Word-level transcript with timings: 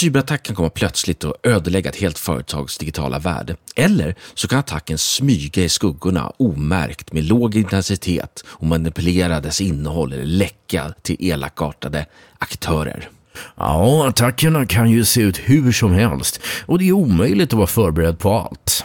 cyberattack 0.00 0.42
kan 0.42 0.56
komma 0.56 0.70
plötsligt 0.70 1.24
och 1.24 1.34
ödelägga 1.42 1.90
ett 1.90 1.96
helt 1.96 2.18
företags 2.18 2.78
digitala 2.78 3.18
värde. 3.18 3.56
Eller 3.76 4.14
så 4.34 4.48
kan 4.48 4.58
attacken 4.58 4.98
smyga 4.98 5.64
i 5.64 5.68
skuggorna 5.68 6.32
omärkt 6.36 7.12
med 7.12 7.24
låg 7.24 7.56
intensitet 7.56 8.44
och 8.46 8.66
manipulera 8.66 9.40
dess 9.40 9.60
innehåll 9.60 10.12
eller 10.12 10.24
läcka 10.24 10.94
till 11.02 11.16
elakartade 11.20 12.06
aktörer. 12.38 13.08
Ja, 13.56 14.08
attackerna 14.08 14.66
kan 14.66 14.90
ju 14.90 15.04
se 15.04 15.20
ut 15.20 15.38
hur 15.38 15.72
som 15.72 15.92
helst 15.92 16.40
och 16.66 16.78
det 16.78 16.88
är 16.88 16.92
omöjligt 16.92 17.52
att 17.52 17.56
vara 17.56 17.66
förberedd 17.66 18.18
på 18.18 18.38
allt. 18.38 18.84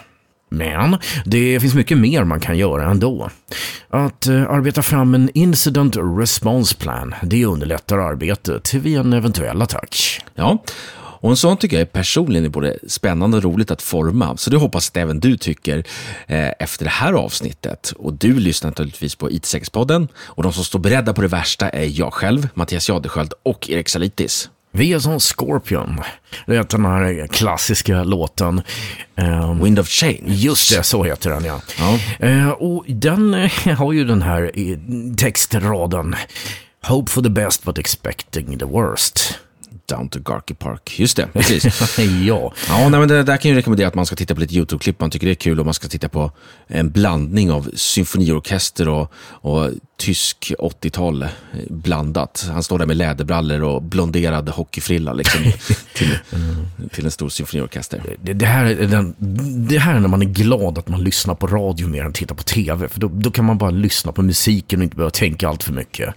Men 0.49 0.97
det 1.25 1.59
finns 1.59 1.73
mycket 1.73 1.97
mer 1.97 2.23
man 2.23 2.39
kan 2.39 2.57
göra 2.57 2.89
ändå. 2.89 3.29
Att 3.89 4.27
eh, 4.27 4.49
arbeta 4.49 4.81
fram 4.81 5.15
en 5.15 5.29
incident 5.33 5.97
response 6.19 6.75
plan, 6.75 7.15
det 7.23 7.45
underlättar 7.45 7.97
arbetet 7.97 8.73
vid 8.73 8.97
en 8.97 9.13
eventuell 9.13 9.61
attack. 9.61 10.21
Ja, 10.35 10.63
och 11.25 11.31
en 11.31 11.37
sån 11.37 11.57
tycker 11.57 11.79
jag 11.79 11.91
personligen 11.91 12.45
är 12.45 12.49
både 12.49 12.79
spännande 12.87 13.37
och 13.37 13.43
roligt 13.43 13.71
att 13.71 13.81
forma. 13.81 14.37
Så 14.37 14.49
det 14.49 14.57
hoppas 14.57 14.89
att 14.89 14.97
även 14.97 15.19
du 15.19 15.37
tycker 15.37 15.83
eh, 16.27 16.49
efter 16.59 16.83
det 16.83 16.91
här 16.91 17.13
avsnittet. 17.13 17.93
Och 17.97 18.13
du 18.13 18.39
lyssnar 18.39 18.69
naturligtvis 18.69 19.15
på 19.15 19.31
IT-säkerhetspodden. 19.31 20.07
Och 20.15 20.43
de 20.43 20.53
som 20.53 20.63
står 20.63 20.79
beredda 20.79 21.13
på 21.13 21.21
det 21.21 21.27
värsta 21.27 21.69
är 21.69 21.99
jag 21.99 22.13
själv, 22.13 22.47
Mattias 22.53 22.89
Jadesköld 22.89 23.33
och 23.43 23.69
Erik 23.69 23.89
Salitis. 23.89 24.49
Vi 24.71 24.93
är 24.93 24.99
som 24.99 25.19
Scorpion. 25.19 26.01
Det 26.45 26.55
är 26.55 26.65
den 26.69 26.85
här 26.85 27.27
klassiska 27.27 28.03
låten. 28.03 28.61
Um, 29.15 29.63
Wind 29.63 29.79
of 29.79 29.87
Change. 29.87 30.23
Just 30.25 30.75
det, 30.75 30.83
så 30.83 31.03
heter 31.03 31.29
den 31.29 31.45
ja. 31.45 31.61
ja. 31.79 32.27
Uh, 32.27 32.49
och 32.49 32.85
den 32.87 33.33
uh, 33.33 33.73
har 33.73 33.93
ju 33.93 34.05
den 34.05 34.21
här 34.21 34.51
textraden. 35.15 36.15
Hope 36.83 37.11
for 37.11 37.21
the 37.21 37.29
best 37.29 37.63
but 37.63 37.77
expecting 37.77 38.59
the 38.59 38.65
worst. 38.65 39.39
Down 39.85 40.09
to 40.09 40.19
Garky 40.19 40.53
Park. 40.53 40.99
Just 40.99 41.17
det, 41.17 41.27
precis. 41.33 41.97
ja. 42.27 42.53
ja 42.67 42.89
nej, 42.89 42.99
men 42.99 43.07
det 43.07 43.23
där 43.23 43.37
kan 43.37 43.51
ju 43.51 43.57
rekommendera 43.57 43.87
att 43.87 43.95
man 43.95 44.05
ska 44.05 44.15
titta 44.15 44.35
på 44.35 44.41
lite 44.41 44.55
YouTube-klipp. 44.55 44.99
Man 44.99 45.09
tycker 45.09 45.27
det 45.27 45.33
är 45.33 45.35
kul 45.35 45.59
och 45.59 45.65
man 45.65 45.73
ska 45.73 45.87
titta 45.87 46.09
på 46.09 46.31
en 46.67 46.91
blandning 46.91 47.51
av 47.51 47.69
symfoniorkester 47.75 48.89
och, 48.89 49.13
och 49.17 49.69
tysk 49.97 50.51
80-tal 50.59 51.23
eh, 51.23 51.29
blandat. 51.69 52.47
Han 52.51 52.63
står 52.63 52.79
där 52.79 52.85
med 52.85 52.97
läderbrallor 52.97 53.63
och 53.63 53.83
blonderad 53.83 54.49
hockeyfrilla 54.49 55.13
liksom, 55.13 55.41
till, 55.93 56.17
till 56.91 57.05
en 57.05 57.11
stor 57.11 57.29
symfoniorkester. 57.29 58.01
Det, 58.21 58.33
det, 58.33 58.45
här 58.45 58.65
är 58.65 58.87
den, 58.87 59.15
det 59.67 59.77
här 59.77 59.95
är 59.95 59.99
när 59.99 60.07
man 60.07 60.21
är 60.21 60.25
glad 60.25 60.77
att 60.77 60.87
man 60.87 61.03
lyssnar 61.03 61.35
på 61.35 61.47
radio 61.47 61.87
mer 61.87 62.03
än 62.03 62.13
tittar 62.13 62.35
på 62.35 62.43
tv. 62.43 62.87
För 62.87 62.99
då, 62.99 63.07
då 63.07 63.31
kan 63.31 63.45
man 63.45 63.57
bara 63.57 63.71
lyssna 63.71 64.11
på 64.11 64.21
musiken 64.21 64.79
och 64.79 64.83
inte 64.83 64.95
behöva 64.95 65.11
tänka 65.11 65.49
allt 65.49 65.63
för 65.63 65.73
mycket. 65.73 66.13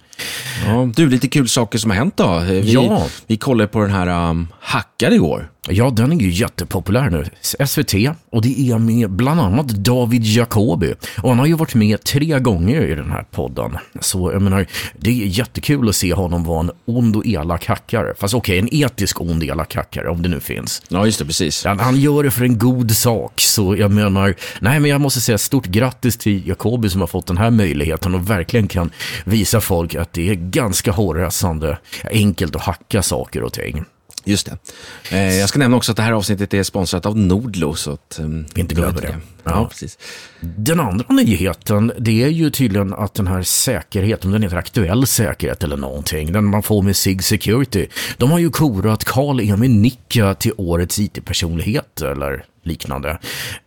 Ja, 0.67 0.91
du, 0.97 1.11
lite 1.11 1.29
kul 1.29 1.49
saker 1.49 1.79
som 1.79 1.91
har 1.91 1.99
hänt 1.99 2.17
då. 2.17 2.39
Vi, 2.39 2.73
ja. 2.73 3.07
vi 3.27 3.37
kollade 3.37 3.58
på 3.67 3.81
den 3.81 3.91
här 3.91 4.31
um, 4.31 4.49
Hackad 4.61 5.13
igår. 5.13 5.49
Ja, 5.71 5.91
den 5.91 6.13
är 6.13 6.17
ju 6.17 6.31
jättepopulär 6.31 7.11
nu. 7.11 7.25
SVT 7.67 7.95
och 8.31 8.43
det 8.43 8.71
är 8.71 8.79
med 8.79 9.11
bland 9.11 9.41
annat 9.41 9.69
David 9.69 10.25
Jacobi. 10.25 10.95
Och 11.23 11.29
han 11.29 11.39
har 11.39 11.47
ju 11.47 11.55
varit 11.55 11.75
med 11.75 12.05
tre 12.05 12.39
gånger 12.39 12.83
i 12.83 12.95
den 12.95 13.11
här 13.11 13.25
podden. 13.31 13.77
Så 14.01 14.33
jag 14.33 14.43
menar, 14.43 14.67
det 14.99 15.11
är 15.11 15.27
jättekul 15.27 15.89
att 15.89 15.97
se 15.97 16.15
honom 16.15 16.45
vara 16.45 16.61
en 16.61 16.71
ond 16.85 17.17
och 17.17 17.27
elak 17.27 17.67
hackare. 17.67 18.15
Fast 18.19 18.35
okej, 18.35 18.65
okay, 18.65 18.79
en 18.79 18.85
etisk 18.85 19.21
ond 19.21 19.43
och 19.43 19.49
elak 19.49 19.75
hackare, 19.75 20.09
om 20.09 20.23
det 20.23 20.29
nu 20.29 20.41
finns. 20.41 20.83
Ja, 20.89 21.07
just 21.07 21.19
det, 21.19 21.25
precis. 21.25 21.65
Han, 21.65 21.79
han, 21.79 21.97
gör 21.97 22.23
det 22.23 22.31
för 22.31 22.45
en 22.45 22.59
god 22.59 22.91
sak. 22.91 23.41
Så 23.41 23.77
jag 23.77 23.91
menar, 23.91 24.35
nej 24.61 24.81
men 24.81 24.91
jag 24.91 25.01
måste 25.01 25.21
säga 25.21 25.39
stort 25.39 25.67
grattis 25.67 26.17
till 26.17 26.49
Jacobi 26.49 26.91
som 26.91 27.01
har 27.01 27.09
fått 27.09 27.27
den 27.27 27.39
här 27.39 27.51
möjligheten 27.51 28.15
och 28.15 28.31
verkligen 28.31 28.69
kan 28.69 28.91
visa 29.25 29.61
folk 29.61 29.95
att 29.95 30.13
det 30.13 30.29
är 30.29 30.35
ganska 30.35 30.93
hårresande 30.93 31.79
enkelt 32.11 32.57
att 32.57 32.63
hacka 32.63 33.03
saker 33.03 33.43
och 33.43 33.53
ting. 33.53 33.85
Just 34.29 34.47
det. 34.47 34.59
Eh, 35.17 35.39
jag 35.39 35.49
ska 35.49 35.59
nämna 35.59 35.77
också 35.77 35.93
att 35.93 35.97
det 35.97 36.03
här 36.03 36.13
avsnittet 36.13 36.55
är 36.55 36.63
sponsrat 36.63 37.07
av 37.07 37.19
Nordlo. 37.19 37.75
Så 37.75 37.93
att, 37.93 38.19
um, 38.23 38.47
inte 38.55 38.75
glömmer 38.75 39.01
det. 39.01 39.17
Ja. 39.45 39.51
ja. 39.51 39.69
precis. 39.71 39.99
Den 40.41 40.81
andra 40.81 41.15
nyheten, 41.15 41.93
det 41.99 42.23
är 42.23 42.29
ju 42.29 42.51
tydligen 42.51 42.95
att 42.95 43.15
den 43.15 43.27
här 43.27 43.43
säkerheten, 43.43 44.31
den 44.31 44.43
heter 44.43 44.57
aktuell 44.57 45.07
säkerhet 45.07 45.65
eller 45.65 45.77
någonting, 45.77 46.33
den 46.33 46.45
man 46.45 46.63
får 46.63 46.83
med 46.83 46.97
SIG 46.97 47.25
Security. 47.25 47.87
De 48.17 48.31
har 48.31 48.39
ju 48.39 48.51
korat 48.51 49.05
Karl-Emil 49.05 49.71
Nicka 49.71 50.35
till 50.35 50.53
årets 50.57 50.99
IT-personlighet 50.99 52.03
eller 52.03 52.45
liknande. 52.63 53.19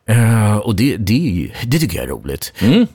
Uh, 0.09 0.57
och 0.57 0.75
det, 0.75 0.97
det, 0.97 1.51
det 1.63 1.79
tycker 1.79 1.97
jag 1.97 2.03
är 2.03 2.09
roligt. 2.09 2.53
Mm. 2.59 2.87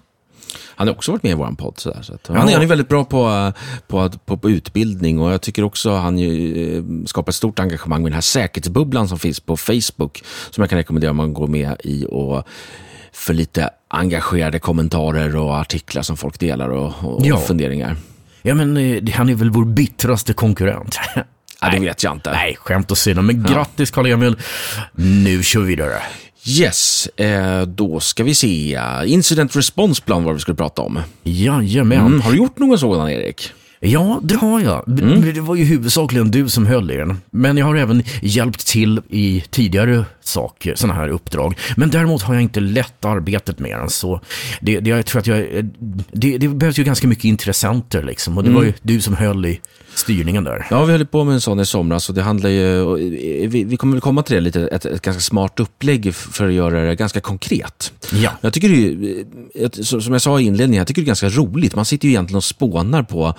Han 0.76 0.88
har 0.88 0.94
också 0.94 1.12
varit 1.12 1.22
med 1.22 1.32
i 1.32 1.34
vår 1.34 1.52
podd. 1.58 1.74
Sådär, 1.76 2.02
så 2.02 2.14
att, 2.14 2.26
han, 2.26 2.48
är, 2.48 2.52
han 2.52 2.62
är 2.62 2.66
väldigt 2.66 2.88
bra 2.88 3.04
på, 3.04 3.52
på, 3.86 4.10
på, 4.10 4.36
på 4.36 4.50
utbildning 4.50 5.20
och 5.20 5.32
jag 5.32 5.40
tycker 5.40 5.62
också 5.62 5.90
att 5.90 6.02
han 6.02 6.18
ju, 6.18 6.76
eh, 6.78 6.84
skapar 7.06 7.30
ett 7.30 7.36
stort 7.36 7.58
engagemang 7.58 8.02
med 8.02 8.12
den 8.12 8.14
här 8.14 8.20
säkerhetsbubblan 8.20 9.08
som 9.08 9.18
finns 9.18 9.40
på 9.40 9.56
Facebook. 9.56 10.24
Som 10.50 10.62
jag 10.62 10.70
kan 10.70 10.78
rekommendera 10.78 11.10
om 11.10 11.16
man 11.16 11.34
går 11.34 11.46
med 11.46 11.76
i 11.84 12.06
och 12.10 12.46
för 13.12 13.34
lite 13.34 13.70
engagerade 13.88 14.58
kommentarer 14.58 15.36
och 15.36 15.56
artiklar 15.56 16.02
som 16.02 16.16
folk 16.16 16.40
delar 16.40 16.68
och, 16.68 16.92
och 17.02 17.26
ja. 17.26 17.38
funderingar. 17.38 17.96
Ja, 18.42 18.54
men 18.54 18.76
eh, 18.76 19.14
han 19.14 19.28
är 19.28 19.34
väl 19.34 19.50
vår 19.50 19.64
bittraste 19.64 20.32
konkurrent. 20.32 20.98
Ja, 21.60 21.70
det 21.70 21.78
vet 21.78 22.02
jag 22.02 22.12
inte. 22.12 22.30
Nej, 22.30 22.56
skämt 22.60 22.92
åsido. 22.92 23.22
Men 23.22 23.44
ja. 23.48 23.54
grattis 23.54 23.90
Karl-Emil. 23.90 24.36
Nu 24.92 25.42
kör 25.42 25.60
vi 25.60 25.66
vidare. 25.66 26.02
Yes, 26.48 27.06
eh, 27.06 27.62
då 27.62 28.00
ska 28.00 28.24
vi 28.24 28.34
se. 28.34 28.80
Incident 29.06 29.56
response 29.56 30.02
plan 30.02 30.24
var 30.24 30.32
vi 30.32 30.40
skulle 30.40 30.56
prata 30.56 30.82
om. 30.82 31.00
Jajamän. 31.22 32.06
Mm, 32.06 32.20
har 32.20 32.30
du 32.30 32.36
gjort 32.36 32.58
någon 32.58 32.78
sådan, 32.78 33.10
Erik? 33.10 33.52
Ja, 33.80 34.20
det 34.22 34.36
har 34.36 34.60
jag. 34.60 34.88
Mm. 34.88 35.34
Det 35.34 35.40
var 35.40 35.54
ju 35.54 35.64
huvudsakligen 35.64 36.30
du 36.30 36.48
som 36.48 36.66
höll 36.66 36.90
i 36.90 36.96
den. 36.96 37.20
Men 37.30 37.56
jag 37.56 37.66
har 37.66 37.76
även 37.76 38.02
hjälpt 38.22 38.66
till 38.66 39.00
i 39.08 39.44
tidigare 39.50 40.04
saker, 40.20 40.74
sådana 40.74 40.94
här 40.94 41.08
uppdrag. 41.08 41.58
Men 41.76 41.90
däremot 41.90 42.22
har 42.22 42.34
jag 42.34 42.42
inte 42.42 42.60
lett 42.60 43.04
arbetet 43.04 43.58
med 43.58 43.78
den. 43.78 43.90
Så 43.90 44.20
det, 44.60 44.80
det, 44.80 44.90
jag 44.90 45.06
tror 45.06 45.20
att 45.20 45.26
jag, 45.26 45.46
det, 46.12 46.38
det 46.38 46.48
behövs 46.48 46.78
ju 46.78 46.84
ganska 46.84 47.08
mycket 47.08 47.24
intressenter 47.24 48.02
liksom. 48.02 48.36
Och 48.36 48.44
det 48.44 48.50
mm. 48.50 48.60
var 48.60 48.66
ju 48.66 48.72
du 48.82 49.00
som 49.00 49.14
höll 49.14 49.46
i 49.46 49.60
styrningen 49.98 50.44
där. 50.44 50.66
Ja, 50.70 50.84
vi 50.84 50.92
höll 50.92 51.06
på 51.06 51.24
med 51.24 51.34
en 51.34 51.40
sån 51.40 51.60
i 51.60 51.66
somras 51.66 52.08
och 52.08 52.14
det 52.14 52.22
handlar 52.22 52.50
ju, 52.50 52.94
vi, 53.46 53.64
vi 53.64 53.76
kommer 53.76 53.92
väl 53.92 54.00
komma 54.00 54.22
till 54.22 54.34
det 54.34 54.40
lite, 54.40 54.60
ett, 54.68 54.84
ett 54.84 55.02
ganska 55.02 55.20
smart 55.20 55.60
upplägg 55.60 56.14
för 56.14 56.46
att 56.46 56.52
göra 56.52 56.80
det 56.80 56.94
ganska 56.94 57.20
konkret. 57.20 57.92
Ja. 58.12 58.30
Jag 58.40 58.52
tycker 58.52 58.68
det 58.68 59.64
är, 59.64 60.00
som 60.00 60.12
jag 60.12 60.22
sa 60.22 60.40
i 60.40 60.44
inledningen, 60.44 60.78
jag 60.78 60.86
tycker 60.86 61.02
det 61.02 61.04
är 61.04 61.06
ganska 61.06 61.28
roligt. 61.28 61.74
Man 61.74 61.84
sitter 61.84 62.08
ju 62.08 62.12
egentligen 62.12 62.36
och 62.36 62.44
spånar 62.44 63.02
på, 63.02 63.28
okej, 63.28 63.34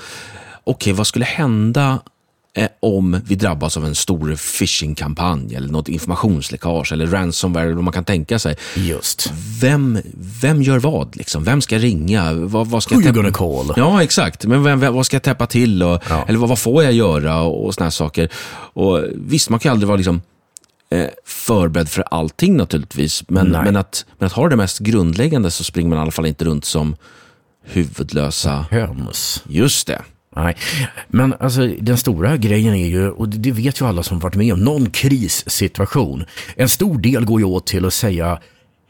okay, 0.64 0.94
vad 0.94 1.08
skulle 1.08 1.26
hända 1.26 2.00
eh, 2.58 2.68
om 2.80 3.22
vi 3.26 3.36
drabbas 3.36 3.78
av 3.78 3.86
en 3.86 3.96
stor 3.96 4.36
phishing-kampanj 4.36 5.56
eller 5.56 5.68
något 5.68 5.90
informationsläckage 5.90 6.92
eller 6.92 7.08
ransomware 7.08 7.64
eller 7.64 7.74
vad 7.74 7.84
man 7.84 7.94
kan 7.94 8.04
tänka 8.04 8.40
sig. 8.40 8.56
Just. 8.76 9.32
Vem, 9.62 10.02
vem 10.42 10.62
gör 10.62 10.80
vad? 10.80 11.16
Liksom? 11.16 11.44
Vem 11.44 11.62
ska 11.62 11.78
ringa? 11.78 12.34
Vad, 12.34 12.68
vad 12.68 12.84
ska 12.84 12.96
Who 12.96 13.02
you 13.02 13.14
gonna 13.14 13.32
call? 13.32 13.74
Ja, 13.76 14.04
exakt. 14.04 14.46
Men 14.46 14.64
vem, 14.64 14.80
vem, 14.80 14.94
vad 14.94 15.06
ska 15.06 15.16
jag 15.16 15.24
täppa 15.24 15.48
till? 15.48 15.84
Och, 15.84 16.04
ja. 16.10 16.26
Eller 16.28 16.40
vad, 16.40 16.50
vad, 16.50 16.60
får 16.60 16.84
jag 16.84 16.94
göra? 16.94 17.42
Och, 17.42 17.66
och 17.66 17.74
såna 17.74 17.92
saker. 17.92 18.30
Och, 18.74 19.04
visst, 19.16 19.50
man 19.50 19.60
kan 19.60 19.72
aldrig 19.72 19.88
vara 19.88 19.98
liksom, 19.98 20.22
eh, 20.90 21.08
förberedd 21.26 21.90
för 21.90 22.02
allting 22.02 22.58
naturligtvis. 22.58 23.24
Men, 23.28 23.50
men, 23.50 23.76
att, 23.76 24.06
men 24.18 24.26
att 24.26 24.34
ha 24.34 24.50
det 24.50 24.56
mest 24.56 24.80
grundläggande 24.80 25.52
så 25.52 25.64
springer 25.64 25.90
man 25.90 25.98
i 25.98 26.02
alla 26.02 26.12
fall 26.12 26.26
inte 26.26 26.46
runt 26.46 26.66
som 26.66 26.96
huvudlösa 27.64 28.66
höns. 28.72 29.44
Just 29.48 29.88
det. 29.88 30.02
Nej, 30.44 30.56
men 31.08 31.34
alltså 31.40 31.68
den 31.68 31.98
stora 31.98 32.38
grejen 32.38 32.74
är 32.74 32.88
ju, 32.88 33.10
och 33.10 33.30
det 33.30 33.52
vet 33.52 33.82
ju 33.82 33.86
alla 33.86 34.04
som 34.04 34.20
varit 34.20 34.36
med 34.36 34.54
om, 34.54 34.60
någon 34.60 34.90
krissituation. 34.90 36.26
En 36.56 36.70
stor 36.70 36.98
del 36.98 37.26
går 37.26 37.40
ju 37.40 37.46
åt 37.46 37.68
till 37.68 37.86
att 37.86 37.94
säga, 37.94 38.40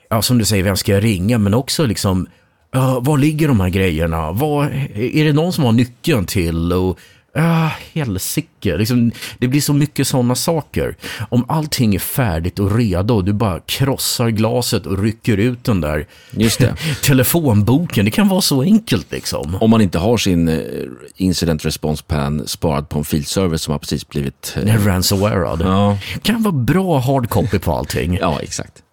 ja, 0.09 0.21
som 0.21 0.37
du 0.37 0.45
säger, 0.45 0.63
vem 0.63 0.77
ska 0.77 0.91
jag 0.91 1.03
ringa? 1.03 1.37
Men 1.37 1.53
också 1.53 1.85
liksom, 1.85 2.27
uh, 2.75 2.99
var 3.01 3.17
ligger 3.17 3.47
de 3.47 3.59
här 3.59 3.69
grejerna? 3.69 4.31
Var, 4.31 4.65
är 4.95 5.25
det 5.25 5.33
någon 5.33 5.53
som 5.53 5.63
har 5.63 5.71
nyckeln 5.71 6.25
till? 6.25 6.73
Och 6.73 6.99
Ah, 7.37 7.69
helsike. 7.93 8.77
Liksom, 8.77 9.11
det 9.37 9.47
blir 9.47 9.61
så 9.61 9.73
mycket 9.73 10.07
sådana 10.07 10.35
saker. 10.35 10.95
Om 11.29 11.45
allting 11.47 11.95
är 11.95 11.99
färdigt 11.99 12.59
och 12.59 12.75
redo 12.75 13.13
och 13.13 13.25
du 13.25 13.33
bara 13.33 13.59
krossar 13.59 14.29
glaset 14.29 14.85
och 14.85 15.03
rycker 15.03 15.37
ut 15.37 15.63
den 15.63 15.81
där 15.81 16.07
Just 16.31 16.59
det. 16.59 16.75
telefonboken. 17.03 18.05
Det 18.05 18.11
kan 18.11 18.27
vara 18.27 18.41
så 18.41 18.61
enkelt 18.61 19.11
liksom. 19.11 19.57
Om 19.61 19.69
man 19.69 19.81
inte 19.81 19.99
har 19.99 20.17
sin 20.17 20.47
eh, 20.47 20.59
incident 21.15 21.65
response 21.65 22.03
pan 22.03 22.47
sparad 22.47 22.89
på 22.89 22.99
en 22.99 23.05
filserver 23.05 23.57
som 23.57 23.71
har 23.71 23.79
precis 23.79 24.07
blivit... 24.07 24.57
Eh... 24.63 24.85
Ransomware. 24.85 25.57
Ja. 25.59 25.97
kan 26.21 26.43
vara 26.43 26.55
bra 26.55 26.99
hard 26.99 27.29
copy 27.29 27.59
på 27.59 27.73
allting. 27.73 28.17
ja, 28.21 28.39
exakt. 28.41 28.83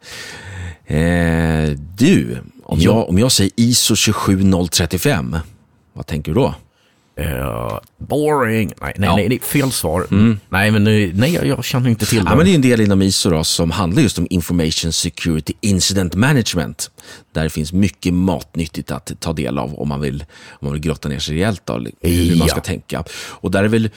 Eh, 0.87 1.70
du, 1.97 2.38
om, 2.64 2.81
ja. 2.81 2.85
jag, 2.85 3.08
om 3.08 3.19
jag 3.19 3.32
säger 3.32 3.50
ISO 3.56 3.97
27035, 3.97 5.37
vad 5.93 6.06
tänker 6.06 6.35
du 6.35 6.40
då? 6.40 6.55
Uh, 7.20 7.78
boring. 7.99 8.72
Nej, 8.81 8.93
nej, 8.96 9.08
ja. 9.08 9.16
nej, 9.16 9.28
det 9.28 9.34
är 9.34 9.40
fel 9.40 9.72
svar. 9.72 10.06
Mm. 10.11 10.40
Nej, 10.49 10.70
men 10.70 10.84
nej, 10.84 11.34
jag, 11.34 11.46
jag 11.46 11.64
känner 11.64 11.90
inte 11.90 12.06
till 12.06 12.25
det. 12.25 12.31
Ja, 12.31 12.37
men 12.37 12.46
det 12.46 12.52
är 12.52 12.55
en 12.55 12.62
del 12.62 12.81
inom 12.81 13.02
ISO 13.02 13.31
då, 13.31 13.44
som 13.44 13.70
handlar 13.70 14.02
just 14.02 14.19
om 14.19 14.26
Information 14.31 14.93
Security 14.93 15.52
Incident 15.61 16.14
Management. 16.14 16.90
Där 17.32 17.44
det 17.44 17.50
finns 17.50 17.72
mycket 17.72 18.14
matnyttigt 18.14 18.90
att 18.90 19.20
ta 19.20 19.32
del 19.32 19.58
av 19.58 19.75
om 19.75 19.88
man 19.88 20.00
vill, 20.00 20.25
om 20.49 20.58
man 20.61 20.72
vill 20.72 20.82
grotta 20.82 21.08
ner 21.08 21.19
sig 21.19 21.34
rejält 21.34 21.62
då, 21.64 21.87
hur 22.00 22.31
ja. 22.31 22.37
man 22.37 22.49
ska 22.49 22.61
tänka. 22.61 23.05
Och 23.11 23.50
där 23.50 23.64
är 23.64 23.69
väl 23.69 23.90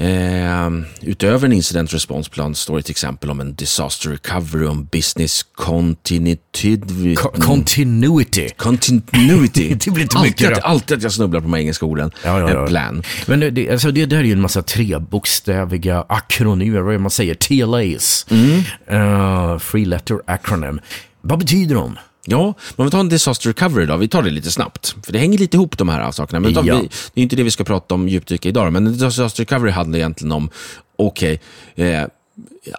Eh, 0.00 0.70
utöver 1.02 1.46
en 1.46 1.52
incident 1.52 1.94
response 1.94 2.30
plan 2.30 2.54
står 2.54 2.76
det 2.76 2.82
till 2.82 2.90
exempel 2.90 3.30
om 3.30 3.40
en 3.40 3.54
disaster 3.54 4.10
recovery, 4.10 4.66
om 4.66 4.84
business 4.84 5.42
continuity. 5.42 7.14
Co 7.14 7.28
continuity. 7.28 8.48
Continuity. 8.56 9.74
det 9.84 9.90
blir 9.90 10.02
inte 10.02 10.16
alltid, 10.16 10.30
mycket. 10.30 10.58
Att, 10.58 10.64
alltid 10.64 10.96
att 10.96 11.02
jag 11.02 11.12
snubblar 11.12 11.40
på 11.40 11.46
de 11.46 11.54
engelska 11.54 11.86
orden. 11.86 12.10
Ja, 12.24 12.40
ja, 12.40 12.50
ja. 12.50 12.60
En 12.60 12.66
plan. 12.66 13.02
Men 13.26 13.54
det, 13.54 13.70
alltså 13.70 13.90
det 13.90 14.06
där 14.06 14.18
är 14.18 14.24
ju 14.24 14.32
en 14.32 14.40
massa 14.40 14.62
trebokstäviga 14.62 16.04
akronymer, 16.08 16.80
vad 16.80 16.94
är 16.94 16.98
man 16.98 17.10
säger? 17.10 17.34
TLAs. 17.34 18.26
Mm. 18.30 19.02
Uh, 19.02 19.58
free 19.58 19.84
letter 19.84 20.20
acronym. 20.26 20.80
Vad 21.20 21.38
betyder 21.38 21.74
de? 21.74 21.98
Ja, 22.24 22.54
men 22.76 22.86
vi 22.86 22.90
tar 22.90 23.00
en 23.00 23.08
disaster 23.08 23.48
recovery 23.48 23.86
då. 23.86 23.96
Vi 23.96 24.08
tar 24.08 24.22
det 24.22 24.30
lite 24.30 24.50
snabbt. 24.50 24.96
För 25.02 25.12
det 25.12 25.18
hänger 25.18 25.38
lite 25.38 25.56
ihop 25.56 25.78
de 25.78 25.88
här 25.88 26.10
sakerna. 26.10 26.40
Men 26.40 26.52
Ja. 26.52 26.62
vi, 26.62 26.70
det 27.14 27.20
är 27.20 27.22
inte 27.22 27.36
det 27.36 27.42
vi 27.42 27.50
ska 27.50 27.64
prata 27.64 27.94
om 27.94 28.08
djupdyka 28.08 28.48
idag. 28.48 28.72
Men 28.72 28.86
en 28.86 28.92
disaster 28.92 29.42
recovery 29.42 29.70
handlar 29.72 29.98
egentligen 29.98 30.32
om, 30.32 30.50
okej, 30.96 31.40
eh, 31.74 32.04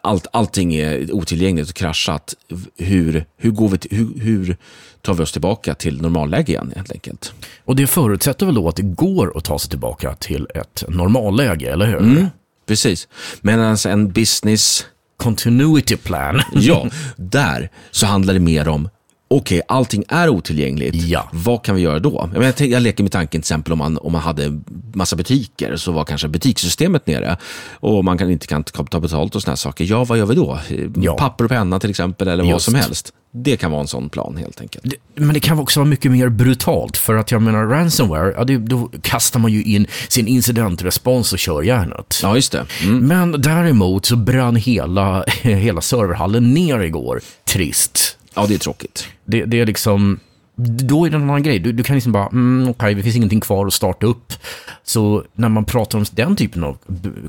allt, 0.03 0.27
allting 0.33 0.75
är 0.75 1.11
otillgängligt 1.13 1.69
och 1.69 1.75
kraschat. 1.75 2.33
Hur, 2.77 3.25
hur, 3.37 3.51
går 3.51 3.69
vi 3.69 3.77
till, 3.77 3.97
hur, 3.97 4.19
hur 4.19 4.57
tar 5.01 5.13
vi 5.13 5.23
oss 5.23 5.31
tillbaka 5.31 5.75
till 5.75 6.01
normalläge 6.01 6.51
igen 6.51 6.73
helt 6.75 6.91
enkelt? 6.91 7.33
Och 7.65 7.75
det 7.75 7.87
förutsätter 7.87 8.45
väl 8.45 8.55
då 8.55 8.67
att 8.67 8.75
det 8.75 8.81
går 8.83 9.37
att 9.37 9.43
ta 9.43 9.59
sig 9.59 9.69
tillbaka 9.69 10.15
till 10.15 10.47
ett 10.55 10.83
normalläge, 10.87 11.71
eller 11.71 11.85
hur? 11.85 11.97
Mm. 11.97 12.27
Precis. 12.67 13.07
Medan 13.41 13.77
en 13.87 14.11
business 14.11 14.85
Continuity 15.17 15.97
plan. 15.97 16.41
Ja, 16.53 16.87
där 17.15 17.69
så 17.91 18.05
handlar 18.05 18.33
det 18.33 18.39
mer 18.39 18.67
om 18.67 18.89
Okej, 19.33 19.61
allting 19.67 20.03
är 20.07 20.29
otillgängligt. 20.29 20.95
Ja. 20.95 21.29
Vad 21.31 21.63
kan 21.63 21.75
vi 21.75 21.81
göra 21.81 21.99
då? 21.99 22.29
Jag, 22.33 22.39
menar, 22.39 22.61
jag, 22.63 22.81
leker 22.83 23.03
med 23.03 23.11
tanken 23.11 23.29
till 23.31 23.39
exempel 23.39 23.73
om 23.73 23.79
man, 23.79 23.97
om 23.97 24.11
man 24.11 24.21
hade 24.21 24.59
massa 24.93 25.15
butiker 25.15 25.75
så 25.75 25.91
var 25.91 26.03
kanske 26.05 26.27
butikssystemet 26.27 27.07
nere 27.07 27.37
och 27.71 28.05
man 28.05 28.17
kan 28.17 28.31
inte 28.31 28.47
kan 28.47 28.63
ta 28.63 28.99
betalt 28.99 29.35
och 29.35 29.41
sådana 29.41 29.57
saker. 29.57 29.85
Ja, 29.85 30.03
vad 30.03 30.17
gör 30.17 30.25
vi 30.25 30.35
då? 30.35 30.59
Ja. 30.95 31.13
Papper 31.13 31.43
och 31.43 31.49
penna 31.49 31.79
till 31.79 31.89
exempel 31.89 32.27
eller 32.27 32.43
vad 32.43 32.53
Just. 32.53 32.65
som 32.65 32.75
helst. 32.75 33.13
Det 33.33 33.57
kan 33.57 33.71
vara 33.71 33.81
en 33.81 33.87
sån 33.87 34.09
plan 34.09 34.37
helt 34.37 34.61
enkelt. 34.61 34.83
Det- 34.83 35.21
Men 35.23 35.33
det 35.33 35.39
kan 35.39 35.59
också 35.59 35.79
vara 35.79 35.89
mycket 35.89 36.11
mer 36.11 36.29
brutalt, 36.29 36.97
för 36.97 37.15
att 37.15 37.31
jag 37.31 37.41
menar 37.41 37.65
ransomware, 37.65 38.33
ja, 38.37 38.43
det, 38.43 38.57
då 38.57 38.89
kastar 39.01 39.39
man 39.39 39.51
ju 39.51 39.63
in 39.63 39.87
sin 40.09 40.27
incidentrespons 40.27 41.33
och 41.33 41.39
kör 41.39 41.61
järnet. 41.61 42.19
Ja, 42.23 42.35
just 42.35 42.51
det. 42.51 42.65
Mm. 42.83 42.97
Men 43.07 43.41
däremot 43.41 44.05
så 44.05 44.15
brann 44.15 44.55
hela, 44.55 45.23
hela 45.41 45.81
serverhallen 45.81 46.53
ner 46.53 46.79
igår. 46.79 47.21
Trist. 47.49 48.17
Ja, 48.35 48.45
det 48.47 48.53
är 48.53 48.59
tråkigt. 48.59 49.07
Det, 49.25 49.45
det 49.45 49.59
är 49.59 49.65
liksom, 49.65 50.19
då 50.55 51.05
är 51.05 51.09
det 51.09 51.15
en 51.15 51.23
annan 51.23 51.43
grej. 51.43 51.59
Du, 51.59 51.71
du 51.71 51.83
kan 51.83 51.95
liksom 51.95 52.11
bara, 52.11 52.27
mm, 52.27 52.69
okej, 52.69 52.95
det 52.95 53.03
finns 53.03 53.15
ingenting 53.15 53.39
kvar 53.39 53.67
att 53.67 53.73
starta 53.73 54.05
upp. 54.05 54.33
Så 54.83 55.23
när 55.33 55.49
man 55.49 55.65
pratar 55.65 55.97
om 55.97 56.05
den 56.11 56.35
typen 56.35 56.63
av 56.63 56.77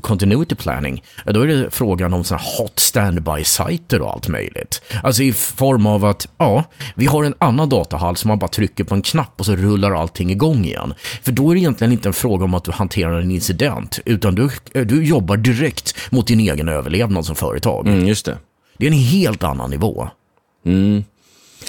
continuity 0.01 0.55
planning, 0.55 1.03
då 1.25 1.41
är 1.41 1.47
det 1.47 1.71
frågan 1.71 2.13
om 2.13 2.23
såna 2.23 2.41
hot 2.57 2.79
standby-sajter 2.79 3.99
och 3.99 4.11
allt 4.11 4.27
möjligt. 4.27 4.81
Alltså 5.03 5.23
i 5.23 5.33
form 5.33 5.85
av 5.85 6.05
att, 6.05 6.27
ja, 6.37 6.63
vi 6.95 7.05
har 7.05 7.23
en 7.23 7.35
annan 7.39 7.69
datahall 7.69 8.15
som 8.15 8.27
man 8.27 8.39
bara 8.39 8.47
trycker 8.47 8.83
på 8.83 8.95
en 8.95 9.01
knapp 9.01 9.39
och 9.39 9.45
så 9.45 9.55
rullar 9.55 9.91
allting 9.91 10.31
igång 10.31 10.65
igen. 10.65 10.93
För 11.21 11.31
då 11.31 11.49
är 11.49 11.55
det 11.55 11.61
egentligen 11.61 11.93
inte 11.93 12.09
en 12.09 12.13
fråga 12.13 12.45
om 12.45 12.53
att 12.53 12.63
du 12.63 12.71
hanterar 12.71 13.21
en 13.21 13.31
incident, 13.31 13.99
utan 14.05 14.35
du, 14.35 14.49
du 14.85 15.03
jobbar 15.03 15.37
direkt 15.37 16.11
mot 16.11 16.27
din 16.27 16.39
egen 16.39 16.69
överlevnad 16.69 17.25
som 17.25 17.35
företag. 17.35 17.87
Mm, 17.87 18.07
just 18.07 18.25
det. 18.25 18.37
Det 18.77 18.85
är 18.85 18.91
en 18.91 18.97
helt 18.97 19.43
annan 19.43 19.69
nivå. 19.69 20.09
Mm. 20.65 21.03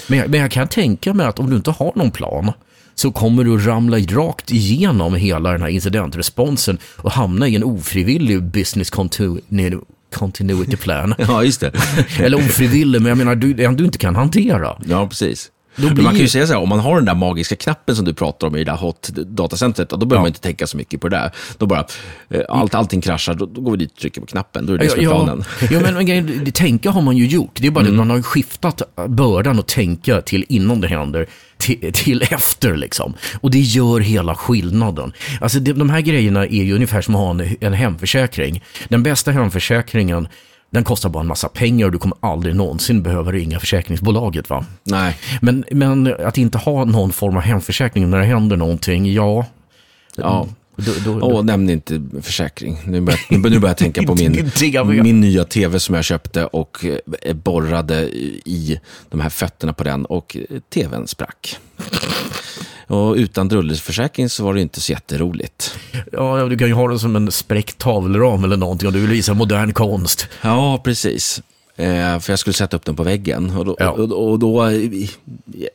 Men 0.07 0.19
jag, 0.19 0.29
men 0.29 0.39
jag 0.39 0.51
kan 0.51 0.67
tänka 0.67 1.13
mig 1.13 1.25
att 1.25 1.39
om 1.39 1.49
du 1.49 1.55
inte 1.55 1.71
har 1.71 1.91
någon 1.95 2.11
plan 2.11 2.51
så 2.95 3.11
kommer 3.11 3.43
du 3.43 3.57
ramla 3.57 3.97
rakt 3.97 4.51
igenom 4.51 5.15
hela 5.15 5.51
den 5.51 5.61
här 5.61 5.69
incidentresponsen 5.69 6.77
och 6.97 7.11
hamna 7.11 7.47
i 7.47 7.55
en 7.55 7.63
ofrivillig 7.63 8.43
business 8.43 8.89
continu 8.89 9.79
continuity 10.13 10.77
plan. 10.77 11.13
Ja, 11.27 11.43
just 11.43 11.59
det. 11.59 11.71
Eller 12.19 12.37
ofrivillig, 12.37 13.01
men 13.01 13.09
jag 13.09 13.17
menar 13.17 13.35
du, 13.35 13.53
du 13.53 13.85
inte 13.85 13.97
kan 13.97 14.15
hantera. 14.15 14.77
Ja, 14.85 15.07
precis. 15.07 15.51
Blir 15.75 16.03
man 16.03 16.13
kan 16.13 16.21
ju 16.21 16.27
säga 16.27 16.47
så 16.47 16.53
här, 16.53 16.59
om 16.61 16.69
man 16.69 16.79
har 16.79 16.95
den 16.95 17.05
där 17.05 17.15
magiska 17.15 17.55
knappen 17.55 17.95
som 17.95 18.05
du 18.05 18.13
pratar 18.13 18.47
om 18.47 18.55
i 18.55 18.63
det 18.63 18.71
där 18.71 18.77
hot 18.77 19.09
datacentret, 19.15 19.89
då 19.89 19.97
behöver 19.97 20.21
man 20.21 20.27
inte 20.27 20.39
tänka 20.41 20.67
så 20.67 20.77
mycket 20.77 21.01
på 21.01 21.09
det 21.09 21.15
där. 21.17 21.31
Då 21.57 21.65
bara, 21.65 21.85
eh, 22.29 22.41
allt, 22.49 22.75
allting 22.75 23.01
kraschar, 23.01 23.33
då, 23.33 23.45
då 23.45 23.61
går 23.61 23.71
vi 23.71 23.77
dit 23.77 23.91
och 23.91 23.97
trycker 23.97 24.21
på 24.21 24.27
knappen. 24.27 24.65
Då 24.65 24.73
är 24.73 24.77
det 24.77 24.83
det 24.83 24.89
som 24.89 24.99
är 24.99 25.03
planen. 25.05 25.43
ja, 25.61 25.67
ja, 25.71 25.79
men, 25.91 26.05
grejen- 26.05 26.51
tänka 26.51 26.91
har 26.91 27.01
man 27.01 27.17
ju 27.17 27.27
gjort. 27.27 27.51
Det 27.61 27.67
är 27.67 27.71
bara 27.71 27.81
Mm. 27.81 27.95
det 27.95 28.01
att 28.01 28.07
man 28.07 28.15
har 28.17 28.23
skiftat 28.23 28.81
bördan 29.07 29.59
och 29.59 29.67
tänka 29.67 30.21
till 30.21 30.45
innan 30.49 30.81
det 30.81 30.87
händer 30.87 31.27
till, 31.57 31.91
till 31.93 32.21
efter 32.29 32.75
liksom. 32.75 33.13
Och 33.41 33.51
det 33.51 33.59
gör 33.59 33.99
hela 33.99 34.35
skillnaden. 34.35 35.13
Alltså 35.41 35.59
det, 35.59 35.73
de 35.73 35.89
här 35.89 36.01
grejerna 36.01 36.45
är 36.45 36.63
ju 36.63 36.75
ungefär 36.75 37.01
som 37.01 37.15
att 37.15 37.21
ha 37.21 37.29
en, 37.29 37.55
en 37.61 37.73
hemförsäkring. 37.73 38.63
Den 38.89 39.03
bästa 39.03 39.31
hemförsäkringen 39.31 40.27
den 40.75 40.83
kostar 40.83 41.09
bara 41.09 41.21
en 41.21 41.27
massa 41.27 41.49
pengar 41.49 41.85
och 41.85 41.91
du 41.91 41.97
kommer 41.97 42.17
aldrig 42.19 42.55
någonsin 42.55 43.03
behöva 43.03 43.31
ringa 43.31 43.59
försäkringsbolaget. 43.59 44.49
va? 44.49 44.65
Nej, 44.83 45.17
Men, 45.41 45.65
men 45.71 46.15
att 46.25 46.37
inte 46.37 46.57
ha 46.57 46.85
någon 46.85 47.11
form 47.11 47.37
av 47.37 47.41
hemförsäkring 47.41 48.09
när 48.09 48.17
det 48.19 48.25
händer 48.25 48.57
någonting, 48.57 49.13
ja. 49.13 49.45
ja. 50.15 50.47
Då, 50.75 50.91
då, 51.05 51.19
Åh, 51.21 51.43
nämn 51.43 51.69
inte 51.69 52.01
försäkring. 52.21 52.77
Nu 52.85 53.01
börjar, 53.01 53.19
nu 53.29 53.39
börjar 53.39 53.67
jag 53.67 53.77
tänka 53.77 54.03
på 54.03 54.15
min, 54.89 55.03
min 55.03 55.21
nya 55.21 55.43
tv 55.45 55.79
som 55.79 55.95
jag 55.95 56.03
köpte 56.03 56.45
och 56.45 56.85
eh, 57.21 57.33
borrade 57.33 58.01
i 58.45 58.79
de 59.09 59.19
här 59.19 59.29
fötterna 59.29 59.73
på 59.73 59.83
den 59.83 60.05
och 60.05 60.37
eh, 60.49 60.59
tvn 60.73 61.07
sprack. 61.07 61.57
Och 62.87 63.15
utan 63.15 63.47
drullesförsäkring 63.47 64.29
så 64.29 64.43
var 64.43 64.53
det 64.53 64.61
inte 64.61 64.81
så 64.81 64.91
jätteroligt. 64.91 65.75
Ja, 66.11 66.45
du 66.49 66.57
kan 66.57 66.67
ju 66.67 66.73
ha 66.73 66.87
det 66.87 66.99
som 66.99 67.15
en 67.15 67.31
spräckt 67.31 67.77
tavelram 67.77 68.43
eller 68.43 68.57
någonting 68.57 68.87
om 68.87 68.93
du 68.93 68.99
vill 68.99 69.09
visa 69.09 69.33
modern 69.33 69.73
konst. 69.73 70.27
Ja, 70.41 70.81
precis. 70.83 71.41
Eh, 71.77 72.19
för 72.19 72.31
jag 72.31 72.39
skulle 72.39 72.53
sätta 72.53 72.77
upp 72.77 72.85
den 72.85 72.95
på 72.95 73.03
väggen. 73.03 73.49
Och 73.57 73.65
då, 73.65 73.75
Ja. 73.79 73.89
och, 73.91 74.31
och 74.31 74.39
då 74.39 74.71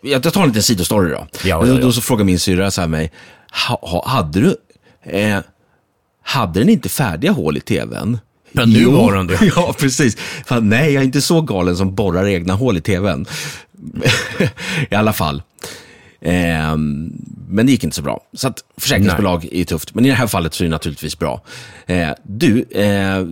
jag 0.03 0.23
tar 0.23 0.43
en 0.43 0.49
liten 0.49 0.63
sidostory 0.63 1.11
då. 1.11 1.17
Ja, 1.45 1.67
ja, 1.67 1.75
då, 1.75 1.81
ja. 1.89 1.93
så 1.93 2.01
frågar 2.01 2.25
min 2.25 2.39
syrra 2.39 2.71
så 2.71 2.81
här 2.81 2.89
mig, 2.89 3.13
ha, 3.69 3.79
ha, 3.83 4.09
hade 4.09 4.41
du, 4.41 4.57
eh, 5.19 5.39
hade 6.23 6.61
den 6.61 6.69
inte 6.69 6.89
färdiga 6.89 7.33
hål 7.33 7.57
i 7.57 7.61
tvn? 7.61 8.19
Men 8.53 8.71
nu 8.71 8.87
har 8.87 9.13
den 9.17 9.27
det. 9.27 9.39
Ja, 9.57 9.75
precis. 9.79 10.17
Fan, 10.47 10.69
nej, 10.69 10.93
jag 10.93 11.01
är 11.01 11.05
inte 11.05 11.21
så 11.21 11.41
galen 11.41 11.77
som 11.77 11.95
borrar 11.95 12.27
egna 12.27 12.55
hål 12.55 12.77
i 12.77 12.81
tvn. 12.81 13.27
I 14.91 14.95
alla 14.95 15.13
fall. 15.13 15.43
Ehm, 16.21 17.13
men 17.49 17.67
det 17.67 17.73
gick 17.73 17.85
inte 17.85 17.97
så 17.97 18.03
bra. 18.03 18.21
Så 18.33 18.49
att 18.49 18.65
försäkringsbolag 18.77 19.49
är 19.53 19.65
tufft. 19.65 19.95
Men 19.95 20.07
i 20.07 20.09
det 20.09 20.15
här 20.15 20.27
fallet 20.27 20.55
så 20.55 20.65
är 20.65 20.67
det 20.67 20.71
naturligtvis 20.71 21.19
bra. 21.19 21.43
Eh, 21.87 22.11
du, 22.23 22.65
eh, 22.71 23.25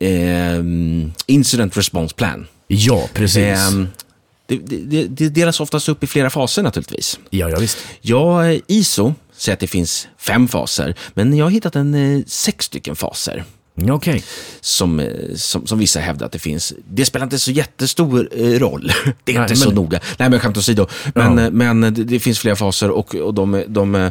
ehm, 0.00 1.12
Incident 1.26 1.76
Response 1.76 2.14
Plan. 2.14 2.46
Ja, 2.66 3.08
precis. 3.14 3.42
Ehm, 3.42 3.88
det, 4.46 4.56
det, 4.56 5.06
det 5.06 5.28
delas 5.28 5.60
oftast 5.60 5.88
upp 5.88 6.04
i 6.04 6.06
flera 6.06 6.30
faser 6.30 6.62
naturligtvis. 6.62 7.18
ja, 7.30 7.50
ja, 7.50 7.58
visst. 7.58 7.78
Ja, 8.00 8.46
eh, 8.46 8.60
ISO 8.66 9.14
säger 9.36 9.54
att 9.54 9.60
det 9.60 9.66
finns 9.66 10.08
fem 10.18 10.48
faser, 10.48 10.94
men 11.14 11.36
jag 11.36 11.46
har 11.46 11.50
hittat 11.50 11.76
en 11.76 11.94
eh, 11.94 12.24
sex 12.26 12.64
stycken 12.64 12.96
faser 12.96 13.44
Okej. 13.90 14.24
som, 14.60 15.00
eh, 15.00 15.06
som, 15.36 15.66
som 15.66 15.78
vissa 15.78 16.00
hävdar 16.00 16.26
att 16.26 16.32
det 16.32 16.38
finns. 16.38 16.72
Det 16.90 17.04
spelar 17.04 17.26
inte 17.26 17.38
så 17.38 17.50
jättestor 17.50 18.28
eh, 18.32 18.44
roll. 18.58 18.92
Det 19.24 19.32
är 19.32 19.34
Nej, 19.34 19.42
inte 19.42 19.48
men- 19.52 19.56
så 19.56 19.70
noga. 19.70 20.00
Nej, 20.18 20.30
men 20.30 20.40
skämt 20.40 20.56
åsido. 20.56 20.86
Men, 21.14 21.38
Ja. 21.38 21.44
eh, 21.44 21.50
men 21.50 21.80
det, 21.80 21.90
det 21.90 22.20
finns 22.20 22.38
flera 22.38 22.56
faser 22.56 22.90
och, 22.90 23.14
och, 23.14 23.34
de, 23.34 23.64
de, 23.68 24.10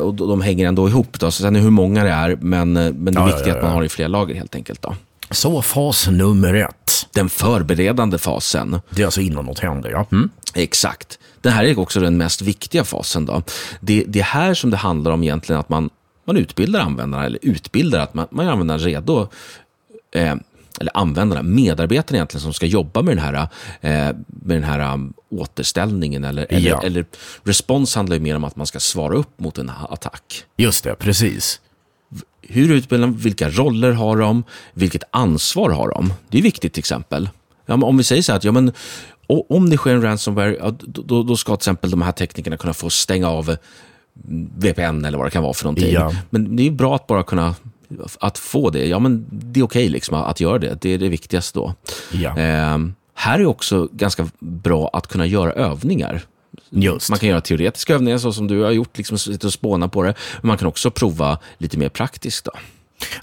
och 0.00 0.14
de 0.14 0.40
hänger 0.40 0.68
ändå 0.68 0.88
ihop. 0.88 1.20
Då. 1.20 1.30
Så 1.30 1.42
sen 1.42 1.56
är 1.56 1.60
hur 1.60 1.70
många 1.70 2.04
det 2.04 2.10
är, 2.10 2.36
men, 2.40 2.72
men 2.72 3.04
det 3.04 3.10
är 3.10 3.14
Ja, 3.14 3.30
ja, 3.30 3.36
viktigt 3.36 3.54
att 3.54 3.62
man 3.62 3.72
har 3.72 3.84
i 3.84 3.88
flera 3.88 4.08
lager 4.08 4.34
helt 4.34 4.54
enkelt. 4.54 4.82
Då. 4.82 4.94
Så 5.30 5.62
fas 5.62 6.08
nummer 6.08 6.54
ett. 6.54 7.06
Den 7.12 7.28
förberedande 7.28 8.18
fasen. 8.18 8.80
Det 8.90 9.02
är 9.02 9.06
alltså 9.06 9.20
innan 9.20 9.44
något 9.44 9.58
händer, 9.58 9.90
ja. 9.90 10.06
Mm. 10.12 10.30
Exakt. 10.54 11.18
Det 11.40 11.50
här 11.50 11.64
är 11.64 11.78
också 11.78 12.00
den 12.00 12.16
mest 12.16 12.42
viktiga 12.42 12.84
fasen. 12.84 13.26
Då. 13.26 13.42
Det, 13.80 14.04
det 14.08 14.18
är 14.20 14.24
här 14.24 14.54
som 14.54 14.70
det 14.70 14.76
handlar 14.76 15.10
om 15.10 15.22
egentligen 15.22 15.60
att 15.60 15.68
man, 15.68 15.90
man 16.24 16.36
utbildar 16.36 16.80
användarna, 16.80 17.26
eller 17.26 17.38
utbildar 17.42 18.00
att 18.00 18.14
man, 18.14 18.26
man 18.30 18.44
gör 18.44 18.52
användarna 18.52 18.84
redo, 18.84 19.28
eh, 20.14 20.34
eller 20.80 20.96
användarna, 20.96 21.42
medarbetarna 21.42 22.16
egentligen 22.16 22.42
som 22.42 22.52
ska 22.52 22.66
jobba 22.66 23.02
med 23.02 23.16
den 23.16 23.24
här, 23.24 23.34
eh, 23.80 24.16
med 24.26 24.56
den 24.56 24.64
här 24.64 24.92
um, 24.92 25.12
återställningen. 25.28 26.24
Eller, 26.24 26.46
eller, 26.50 26.70
Ja. 26.70 26.82
eller 26.82 27.04
respons 27.44 27.94
handlar 27.94 28.16
ju 28.16 28.22
mer 28.22 28.36
om 28.36 28.44
att 28.44 28.56
man 28.56 28.66
ska 28.66 28.80
svara 28.80 29.16
upp 29.16 29.40
mot 29.40 29.58
en 29.58 29.70
attack. 29.90 30.44
Just 30.56 30.84
det, 30.84 30.94
precis. 30.94 31.60
Hur 32.42 32.72
utbildar 32.72 33.06
de? 33.06 33.16
Vilka 33.16 33.50
roller 33.50 33.92
har 33.92 34.16
de? 34.16 34.44
Vilket 34.72 35.02
ansvar 35.10 35.70
har 35.70 35.88
de? 35.88 36.12
Det 36.28 36.38
är 36.38 36.42
viktigt 36.42 36.72
till 36.72 36.80
exempel. 36.80 37.28
Ja, 37.66 37.76
men 37.76 37.82
om 37.88 37.96
vi 37.96 38.04
säger 38.04 38.22
så 38.22 38.32
här 38.32 38.36
att 38.36 38.44
ja, 38.44 38.52
men, 38.52 38.72
om 39.48 39.70
det 39.70 39.76
sker 39.76 39.94
en 39.94 40.02
ransomware, 40.02 40.56
ja, 40.60 40.74
då, 40.80 41.22
då 41.22 41.36
ska 41.36 41.56
till 41.56 41.60
exempel 41.60 41.90
de 41.90 42.02
här 42.02 42.12
teknikerna 42.12 42.56
kunna 42.56 42.74
få 42.74 42.90
stänga 42.90 43.28
av 43.28 43.56
VPN 44.58 45.04
eller 45.04 45.18
vad 45.18 45.26
det 45.26 45.30
kan 45.30 45.42
vara 45.42 45.54
för 45.54 45.64
någonting. 45.64 45.92
Ja. 45.92 46.12
Men 46.30 46.56
det 46.56 46.66
är 46.66 46.70
bra 46.70 46.94
att 46.96 47.06
bara 47.06 47.22
kunna 47.22 47.54
att 48.20 48.38
få 48.38 48.70
det. 48.70 48.86
Ja, 48.86 48.98
men 48.98 49.26
det 49.30 49.60
är 49.60 49.64
okej 49.64 49.88
liksom 49.88 50.16
att 50.16 50.40
göra 50.40 50.58
det. 50.58 50.78
Det 50.82 50.90
är 50.94 50.98
det 50.98 51.08
viktigaste 51.08 51.58
då. 51.58 51.74
Ja, 52.12 52.36
Ehm, 52.38 52.94
här 53.14 53.38
är 53.38 53.46
också 53.46 53.88
ganska 53.92 54.28
bra 54.38 54.90
att 54.92 55.06
kunna 55.06 55.26
göra 55.26 55.52
övningar. 55.52 56.22
just. 56.70 57.10
Man 57.10 57.18
kan 57.18 57.28
göra 57.28 57.40
teoretiska 57.40 57.94
övningar 57.94 58.18
så 58.18 58.32
som 58.32 58.46
du 58.46 58.62
har 58.62 58.70
gjort, 58.70 58.98
liksom 58.98 59.18
sitta 59.18 59.46
och 59.46 59.52
spåna 59.52 59.88
på 59.88 60.02
det. 60.02 60.14
Men 60.40 60.48
man 60.48 60.58
kan 60.58 60.68
också 60.68 60.90
prova 60.90 61.38
lite 61.58 61.78
mer 61.78 61.88
praktiskt. 61.88 62.44
Då. 62.44 62.50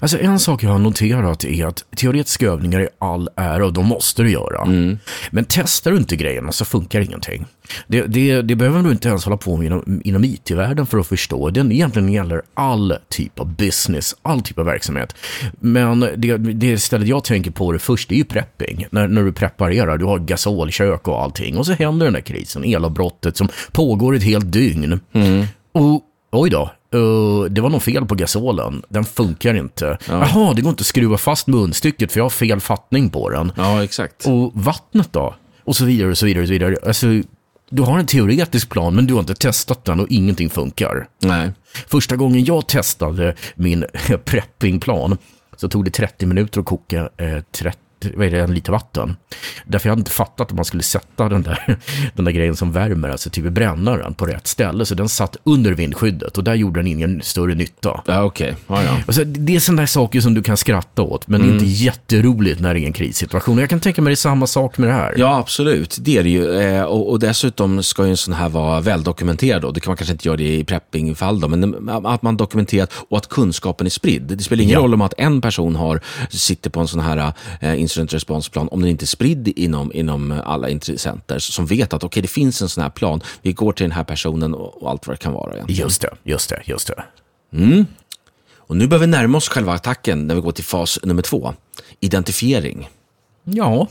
Alltså 0.00 0.18
en 0.18 0.38
sak 0.38 0.62
jag 0.62 0.70
har 0.70 0.78
noterat 0.78 1.44
är 1.44 1.66
att 1.66 1.84
teoretiska 1.96 2.46
övningar 2.46 2.80
är 2.80 2.88
all 2.98 3.28
ära 3.36 3.66
och 3.66 3.72
de 3.72 3.86
måste 3.86 4.22
du 4.22 4.30
göra. 4.30 4.62
Mm. 4.62 4.98
Men 5.30 5.44
testar 5.48 5.90
du 5.90 5.96
inte 5.96 6.16
grejerna 6.16 6.52
så 6.52 6.64
funkar 6.64 7.00
ingenting. 7.00 7.46
Det, 7.86 8.02
det, 8.02 8.42
det 8.42 8.56
behöver 8.56 8.82
du 8.82 8.90
inte 8.90 9.08
ens 9.08 9.24
hålla 9.24 9.36
på 9.36 9.56
med 9.56 9.66
inom, 9.66 10.00
inom 10.04 10.24
IT-världen 10.24 10.86
för 10.86 10.98
att 10.98 11.06
förstå. 11.06 11.50
Den 11.50 11.72
egentligen 11.72 12.12
gäller 12.12 12.42
all 12.54 12.96
typ 13.08 13.40
av 13.40 13.56
business, 13.56 14.16
all 14.22 14.42
typ 14.42 14.58
av 14.58 14.64
verksamhet. 14.64 15.14
Men 15.60 16.00
det, 16.16 16.36
det 16.36 16.78
stället 16.78 17.08
jag 17.08 17.24
tänker 17.24 17.50
på 17.50 17.72
det 17.72 17.78
först, 17.78 18.08
det 18.08 18.14
är 18.14 18.18
ju 18.18 18.24
prepping. 18.24 18.86
När, 18.90 19.08
när 19.08 19.22
du 19.22 19.32
preparerar, 19.32 19.98
du 19.98 20.04
har 20.04 20.18
gasolkök 20.18 21.08
och 21.08 21.22
allting. 21.22 21.56
Och 21.56 21.66
så 21.66 21.72
händer 21.72 22.06
den 22.06 22.12
där 22.12 22.20
krisen, 22.20 22.64
elavbrottet 22.64 23.36
som 23.36 23.48
pågår 23.72 24.16
ett 24.16 24.22
helt 24.22 24.52
dygn. 24.52 25.00
Och 25.72 26.02
oj 26.32 26.50
då, 26.50 26.70
Uh, 26.94 27.44
det 27.44 27.60
var 27.60 27.70
något 27.70 27.82
fel 27.82 28.06
på 28.06 28.14
gasolen. 28.14 28.82
Den 28.88 29.04
funkar 29.04 29.54
inte. 29.54 29.98
Ja. 30.08 30.28
Jaha, 30.28 30.54
det 30.54 30.62
går 30.62 30.70
inte 30.70 30.80
att 30.80 30.86
skruva 30.86 31.18
fast 31.18 31.46
munstycket 31.46 32.12
för 32.12 32.20
jag 32.20 32.24
har 32.24 32.30
fel 32.30 32.60
fattning 32.60 33.10
på 33.10 33.30
den. 33.30 33.52
Ja, 33.56 33.84
exakt. 33.84 34.26
Och 34.26 34.50
vattnet 34.54 35.12
då? 35.12 35.34
Och 35.64 35.76
så 35.76 35.84
vidare 35.84 36.10
och 36.10 36.18
så 36.18 36.26
vidare. 36.26 36.42
Och 36.42 36.48
så 36.48 36.52
vidare. 36.52 36.76
Alltså, 36.86 37.06
du 37.70 37.82
har 37.82 37.98
en 37.98 38.06
teoretisk 38.06 38.68
plan 38.68 38.94
men 38.94 39.06
du 39.06 39.14
har 39.14 39.20
inte 39.20 39.34
testat 39.34 39.84
den 39.84 40.00
och 40.00 40.06
ingenting 40.10 40.50
funkar. 40.50 41.08
Nej. 41.22 41.50
Första 41.88 42.16
gången 42.16 42.44
jag 42.44 42.66
testade 42.68 43.34
min 43.54 43.84
preppingplan 44.24 45.18
så 45.56 45.68
tog 45.68 45.84
det 45.84 45.90
30 45.90 46.26
minuter 46.26 46.60
att 46.60 46.66
koka 46.66 47.08
eh, 47.16 47.40
30 47.52 47.78
vad 48.16 48.26
är 48.26 48.30
det, 48.30 48.40
en 48.40 48.54
liter 48.54 48.72
vatten. 48.72 49.16
Därför 49.64 49.88
jag 49.88 49.92
hade 49.92 50.00
inte 50.00 50.10
fattat 50.10 50.50
att 50.50 50.56
man 50.56 50.64
skulle 50.64 50.82
sätta 50.82 51.28
den 51.28 51.42
där, 51.42 51.78
den 52.14 52.24
där 52.24 52.32
grejen 52.32 52.56
som 52.56 52.72
värmer, 52.72 53.08
alltså 53.08 53.30
typ 53.30 53.44
brännaren, 53.44 54.14
på 54.14 54.26
rätt 54.26 54.46
ställe. 54.46 54.86
Så 54.86 54.94
den 54.94 55.08
satt 55.08 55.36
under 55.44 55.72
vindskyddet 55.72 56.38
och 56.38 56.44
där 56.44 56.54
gjorde 56.54 56.80
den 56.80 56.86
ingen 56.86 57.22
större 57.22 57.54
nytta. 57.54 58.00
Ja, 58.06 58.22
okej. 58.22 58.56
Okay. 58.66 58.82
Ja, 58.84 58.84
ja. 58.84 59.02
Alltså, 59.06 59.24
det 59.24 59.56
är 59.56 59.60
sådana 59.60 59.82
där 59.82 59.86
saker 59.86 60.20
som 60.20 60.34
du 60.34 60.42
kan 60.42 60.56
skratta 60.56 61.02
åt, 61.02 61.28
men 61.28 61.40
mm. 61.40 61.54
inte 61.54 61.66
jätteroligt 61.66 62.60
när 62.60 62.74
det 62.74 62.80
är 62.80 62.86
en 62.86 62.92
krissituation. 62.92 63.58
Jag 63.58 63.70
kan 63.70 63.80
tänka 63.80 64.02
mig 64.02 64.10
det 64.10 64.14
är 64.14 64.16
samma 64.16 64.46
sak 64.46 64.78
med 64.78 64.88
det 64.88 64.94
här. 64.94 65.14
Ja, 65.16 65.38
absolut. 65.38 65.96
Det 66.00 66.18
är 66.18 66.22
det 66.22 66.30
ju. 66.30 66.60
Eh, 66.60 66.82
och, 66.82 67.10
och, 67.10 67.18
dessutom 67.18 67.82
ska 67.82 68.04
ju 68.04 68.10
en 68.10 68.16
sån 68.16 68.34
här 68.34 68.48
vara 68.48 68.80
väldokumenterad. 68.80 69.62
Då. 69.62 69.70
Det 69.70 69.80
kan 69.80 69.90
man 69.90 69.96
kanske 69.96 70.12
inte 70.12 70.28
göra 70.28 70.36
det 70.36 70.56
i 70.56 70.64
preppingfall, 70.64 71.40
då, 71.40 71.48
men 71.48 71.88
att 72.06 72.22
man 72.22 72.36
dokumenterat 72.36 72.92
och 73.08 73.18
att 73.18 73.28
kunskapen 73.28 73.86
är 73.86 73.90
spridd. 73.90 74.22
Det 74.22 74.42
spelar 74.42 74.62
ingen 74.62 74.74
ja. 74.74 74.80
roll 74.80 74.94
om 74.94 75.00
att 75.00 75.14
en 75.18 75.40
person 75.40 75.76
har, 75.76 76.00
sitter 76.30 76.70
på 76.70 76.80
en 76.80 76.88
sån 76.88 77.00
här 77.00 77.32
eh, 77.60 77.80
incident 77.88 78.12
response-plan 78.12 78.68
om 78.68 78.80
den 78.80 78.90
inte 78.90 79.04
är 79.04 79.06
spridd 79.06 79.48
inom, 79.48 79.92
inom 79.92 80.40
alla 80.44 80.68
intressenter 80.68 81.38
som 81.38 81.66
vet 81.66 81.92
att 81.92 82.04
okay, 82.04 82.22
det 82.22 82.28
finns 82.28 82.62
en 82.62 82.68
sån 82.68 82.82
här 82.82 82.90
plan. 82.90 83.20
Vi 83.42 83.52
går 83.52 83.72
till 83.72 83.84
den 83.84 83.92
här 83.92 84.04
personen 84.04 84.54
och, 84.54 84.90
allt 84.90 85.06
vad 85.06 85.16
det 85.16 85.20
kan 85.20 85.32
vara. 85.32 85.54
Egentligen. 85.54 85.86
Just 85.86 86.00
det, 86.00 86.10
just 86.22 86.50
det, 86.50 86.62
just 86.64 86.86
det. 86.86 87.04
Mm. 87.52 87.86
Och 88.56 88.76
nu 88.76 88.86
behöver 88.86 89.06
vi 89.06 89.10
närma 89.10 89.38
oss 89.38 89.48
själva 89.48 89.72
attacken 89.72 90.26
när 90.26 90.34
vi 90.34 90.40
går 90.40 90.52
till 90.52 90.64
fas 90.64 90.98
nummer 91.02 91.22
två. 91.22 91.54
Identifiering. 92.00 92.88
Ja, 93.44 93.88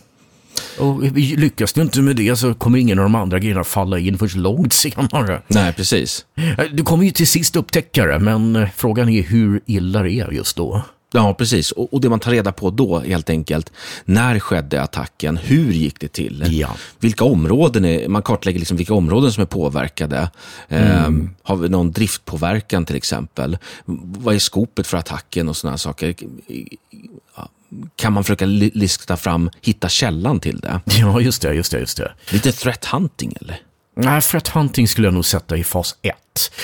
och 0.79 1.03
lyckas 1.13 1.73
du 1.73 1.81
inte 1.81 2.01
med 2.01 2.15
det 2.15 2.35
så 2.35 2.53
kommer 2.53 2.79
ingen 2.79 2.99
av 2.99 3.03
de 3.03 3.15
andra 3.15 3.39
grejerna 3.39 3.63
falla 3.63 3.99
in 3.99 4.17
först 4.17 4.35
långt 4.35 4.73
senare. 4.73 5.41
Nej, 5.47 5.73
precis. 5.73 6.25
Du 6.71 6.83
kommer 6.83 7.05
ju 7.05 7.11
till 7.11 7.27
sist 7.27 7.55
upptäcka 7.55 8.05
det, 8.05 8.19
men 8.19 8.67
frågan 8.75 9.09
är 9.09 9.23
hur 9.23 9.61
illa 9.65 10.03
det 10.03 10.11
är 10.11 10.31
just 10.31 10.57
då. 10.57 10.81
Ja, 11.13 11.33
precis. 11.33 11.71
Och, 11.71 11.93
och, 11.93 12.01
det 12.01 12.09
man 12.09 12.19
tar 12.19 12.31
reda 12.31 12.51
på 12.51 12.69
då 12.69 12.99
helt 12.99 13.29
enkelt, 13.29 13.71
när 14.05 14.39
skedde 14.39 14.81
attacken? 14.81 15.37
Hur 15.37 15.71
gick 15.71 15.99
det 15.99 16.07
till? 16.07 16.45
Ja. 16.49 16.75
Vilka 16.99 17.23
områden 17.23 17.85
är, 17.85 18.07
man 18.07 18.21
kartlägger 18.21 18.59
liksom 18.59 18.77
vilka 18.77 18.93
områden 18.93 19.31
som 19.31 19.41
är 19.41 19.45
påverkade. 19.45 20.29
Mm. 20.69 21.21
Eh, 21.21 21.29
har 21.43 21.55
vi 21.55 21.69
någon 21.69 21.91
driftpåverkan 21.91 22.85
till 22.85 22.95
exempel? 22.95 23.57
Vad 23.85 24.35
är 24.35 24.39
skopet 24.39 24.87
för 24.87 24.97
attacken 24.97 25.49
och 25.49 25.57
sådana 25.57 25.77
saker? 25.77 26.15
Kan 27.95 28.13
man 28.13 28.23
försöka 28.23 28.45
lista 28.45 29.17
fram, 29.17 29.49
hitta 29.61 29.89
källan 29.89 30.39
till 30.39 30.59
det? 30.59 30.81
Ja, 30.85 31.21
just 31.21 31.41
det, 31.41 31.53
just 31.53 31.71
det, 31.71 31.79
just 31.79 31.97
det. 31.97 32.11
Lite 32.31 32.51
threat 32.51 32.85
hunting 32.85 33.33
eller? 33.41 33.61
Nej, 33.97 34.21
threat 34.21 34.47
hunting 34.47 34.87
skulle 34.87 35.07
jag 35.07 35.13
nog 35.13 35.25
sätta 35.25 35.57
i 35.57 35.63
fas 35.63 35.95
1. 36.01 36.15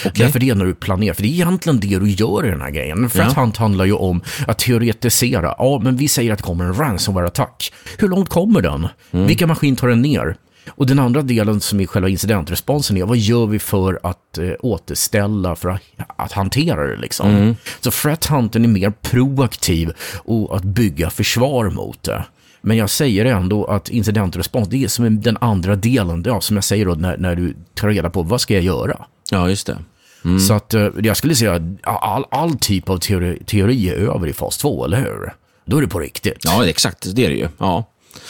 Okay. 0.05 0.25
Därför 0.25 0.39
det 0.39 0.49
är 0.49 0.55
när 0.55 0.65
du 0.65 0.73
planerar, 0.73 1.13
för 1.13 1.21
det 1.21 1.27
är 1.27 1.31
egentligen 1.31 1.79
det 1.79 1.99
du 1.99 2.09
gör 2.09 2.45
i 2.45 2.49
den 2.49 2.61
här 2.61 2.71
grejen. 2.71 3.09
Threat 3.09 3.33
ja. 3.35 3.41
hunt 3.41 3.57
handlar 3.57 3.85
ju 3.85 3.93
om 3.93 4.21
att 4.47 4.59
teoretisera. 4.59 5.55
Ja, 5.57 5.79
men 5.83 5.97
vi 5.97 6.07
säger 6.07 6.31
att 6.31 6.37
det 6.37 6.43
kommer 6.43 6.65
en 6.65 6.73
ransomware-attack. 6.73 7.73
Hur 7.97 8.09
långt 8.09 8.29
kommer 8.29 8.61
den? 8.61 8.87
Mm. 9.11 9.27
Vilka 9.27 9.47
maskin 9.47 9.75
tar 9.75 9.87
den 9.87 10.01
ner? 10.01 10.37
Och 10.69 10.87
den 10.87 10.99
andra 10.99 11.21
delen 11.21 11.61
som 11.61 11.79
är 11.79 11.85
själva 11.85 12.09
incidentresponsen 12.09 12.97
är 12.97 13.05
vad 13.05 13.17
gör 13.17 13.45
vi 13.45 13.59
för 13.59 13.99
att 14.03 14.37
eh, 14.37 14.51
återställa, 14.59 15.55
för 15.55 15.69
att, 15.69 15.81
att 16.15 16.31
hantera 16.31 16.87
det 16.87 16.97
liksom. 16.97 17.29
Mm. 17.29 17.55
Så 17.79 17.91
threat 17.91 18.25
hunten 18.25 18.63
är 18.63 18.69
mer 18.69 18.93
proaktiv 19.01 19.91
och 20.25 20.55
att 20.55 20.63
bygga 20.63 21.09
försvar 21.09 21.69
mot 21.69 22.03
det. 22.03 22.25
Men 22.65 22.77
jag 22.77 22.89
säger 22.89 23.25
ändå 23.25 23.65
att 23.65 23.89
incidentrespons, 23.89 24.67
det 24.67 24.83
är 24.83 24.87
som 24.87 25.21
den 25.21 25.37
andra 25.41 25.75
delen, 25.75 26.23
ja, 26.25 26.41
som 26.41 26.57
jag 26.57 26.63
säger 26.63 26.85
då, 26.85 26.93
när, 26.93 27.17
när 27.17 27.35
du 27.35 27.55
tar 27.73 27.87
reda 27.87 28.09
på 28.09 28.23
vad 28.23 28.41
ska 28.41 28.53
jag 28.53 28.63
göra? 28.63 29.05
Ja, 29.31 29.49
just 29.49 29.67
det. 29.67 29.77
Mm. 30.25 30.39
Så 30.39 30.53
att 30.53 30.73
eh, 30.73 30.87
jag 31.03 31.17
skulle 31.17 31.35
säga 31.35 31.53
att 31.53 31.61
all, 31.83 32.25
all 32.31 32.57
typ 32.57 32.89
av 32.89 32.97
teori, 32.97 33.43
teori 33.45 33.89
är 33.89 33.95
över 33.95 34.27
i 34.27 34.33
fas 34.33 34.57
2, 34.57 34.85
eller 34.85 34.97
hur? 34.97 35.33
Då 35.65 35.77
är 35.77 35.81
det 35.81 35.87
på 35.87 35.99
riktigt. 35.99 36.37
Ja, 36.43 36.65
exakt. 36.65 37.15
Det 37.15 37.25
är 37.25 37.29
det 37.29 37.35
ju. 37.35 37.47
Ja. 37.57 37.89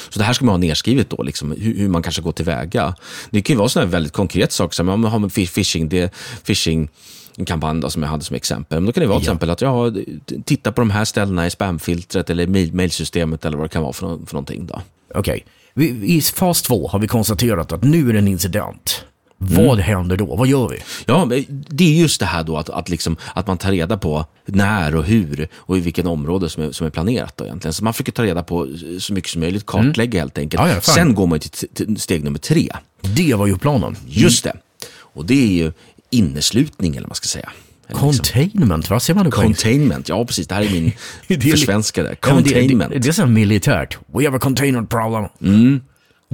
Så 0.10 0.20
det 0.20 0.25
här 0.25 0.34
ska 0.34 0.46
man 0.46 0.54
ha 0.54 0.58
nedskrivet 0.58 1.10
då, 1.10 1.24
liksom, 1.24 1.52
hur, 1.52 1.78
hur 1.78 1.90
man 1.90 2.04
kanske 2.04 2.22
går 2.22 2.32
tillväga. 2.32 2.96
Det 3.30 3.42
kan 3.42 3.54
ju 3.54 3.58
vara 3.58 3.70
sådana 3.70 3.92
väldigt 3.92 4.13
konkreta 4.13 4.52
saker, 4.52 4.75
som 4.75 5.04
har 5.04 5.20
med 5.20 5.34
phishing, 5.34 5.90
det, 5.90 6.13
phishing 6.46 6.90
en 7.38 7.46
kampanj 7.46 7.82
då, 7.82 7.90
som 7.90 8.04
jag 8.04 8.10
hade 8.10 8.24
som 8.24 8.36
exempel. 8.36 8.80
Men 8.80 8.86
då 8.86 8.92
kan 8.92 9.02
det 9.02 9.08
vara 9.08 9.20
till 9.20 9.28
ja. 9.28 9.32
exempel 9.32 9.50
att 9.50 9.62
jag 9.62 10.04
tittar 10.46 10.72
på 10.72 10.82
de 10.82 10.90
här 10.90 11.06
ställena 11.06 11.48
i 11.48 11.50
spamfiltret 11.50 12.30
eller 12.30 12.74
mailsystemet 12.74 13.46
eller 13.46 13.58
vad 13.58 13.66
det 13.66 13.70
kan 13.70 13.82
vara 13.82 13.94
för, 13.94 14.08
för 14.25 14.34
någonting. 14.34 14.70
Okej, 15.16 15.46
okay. 15.75 15.88
i 16.18 16.22
fas 16.22 16.62
2 16.62 16.88
har 16.88 17.00
vi 17.00 17.08
konstaterat 17.08 17.72
att 17.72 17.84
nu 17.84 18.10
är 18.10 18.13
det 18.13 18.20
en 18.20 18.28
incident. 18.28 19.06
Mm. 19.50 19.68
Vad 19.68 19.80
händer 19.80 20.18
då? 20.18 20.36
Vad 20.36 20.48
gör 20.48 20.68
vi? 20.68 20.80
Ja, 21.06 21.30
det 21.50 21.84
är 21.84 22.02
just 22.02 22.20
det 22.20 22.25
här 22.25 22.44
då 22.44 22.58
att, 22.58 22.70
att, 22.70 22.90
liksom, 22.90 23.18
att 23.36 23.48
man 23.48 23.58
tar 23.58 23.72
reda 23.72 23.98
på 23.98 24.25
när 24.46 24.96
och 24.96 25.04
hur 25.04 25.48
och 25.56 25.78
i 25.78 25.80
vilken 25.80 26.08
område 26.08 26.50
som 26.50 26.63
är, 26.63 26.72
som 26.72 26.88
är 26.88 26.92
planerat. 26.92 27.38
Då 27.38 27.46
egentligen. 27.46 27.74
Så 27.74 27.84
man 27.84 27.94
försöker 27.94 28.12
ta 28.12 28.24
reda 28.24 28.44
på 28.44 28.68
så 29.00 29.13
mycket 29.13 29.32
som 29.32 29.42
möjligt, 29.42 29.66
kartlägga 29.66 30.20
mm. 30.20 30.22
helt 30.22 30.38
enkelt. 30.38 30.63
Ja, 30.63 30.70
ja, 30.70 30.82
Sen 30.82 31.16
går 31.16 31.28
man 31.28 31.40
till, 31.40 31.70
till, 31.70 32.00
steg 32.00 32.24
nummer 32.24 32.40
tre. 32.40 32.70
Det 33.02 33.34
var 33.34 33.48
ju 33.48 33.58
planen. 33.58 33.96
Just 34.08 34.44
det. 34.44 34.54
Och 34.96 35.25
det 35.25 35.44
är 35.44 35.54
ju 35.54 35.72
inneslutning 36.13 36.91
eller 36.91 37.01
vad 37.01 37.10
man 37.10 37.15
ska 37.15 37.27
säga. 37.27 37.51
Containment, 37.91 38.89
vad 38.89 39.01
säger 39.01 39.20
man? 39.20 39.32
Containment, 39.32 40.10
ja 40.10 40.25
precis. 40.25 40.48
Det 40.48 40.55
här 40.55 40.62
är 40.62 40.70
min 40.70 40.91
försvenskade. 41.51 42.15
Containment. 42.15 42.82
Ja, 42.82 42.88
det, 42.88 42.93
det, 42.93 43.00
det, 43.00 43.10
är 43.10 43.13
så 43.13 43.25
militärt. 43.25 43.98
We 44.13 44.25
have 44.25 44.38
a 44.38 44.39
containment 44.39 44.89
problem. 44.89 45.25
Mm. 45.41 45.82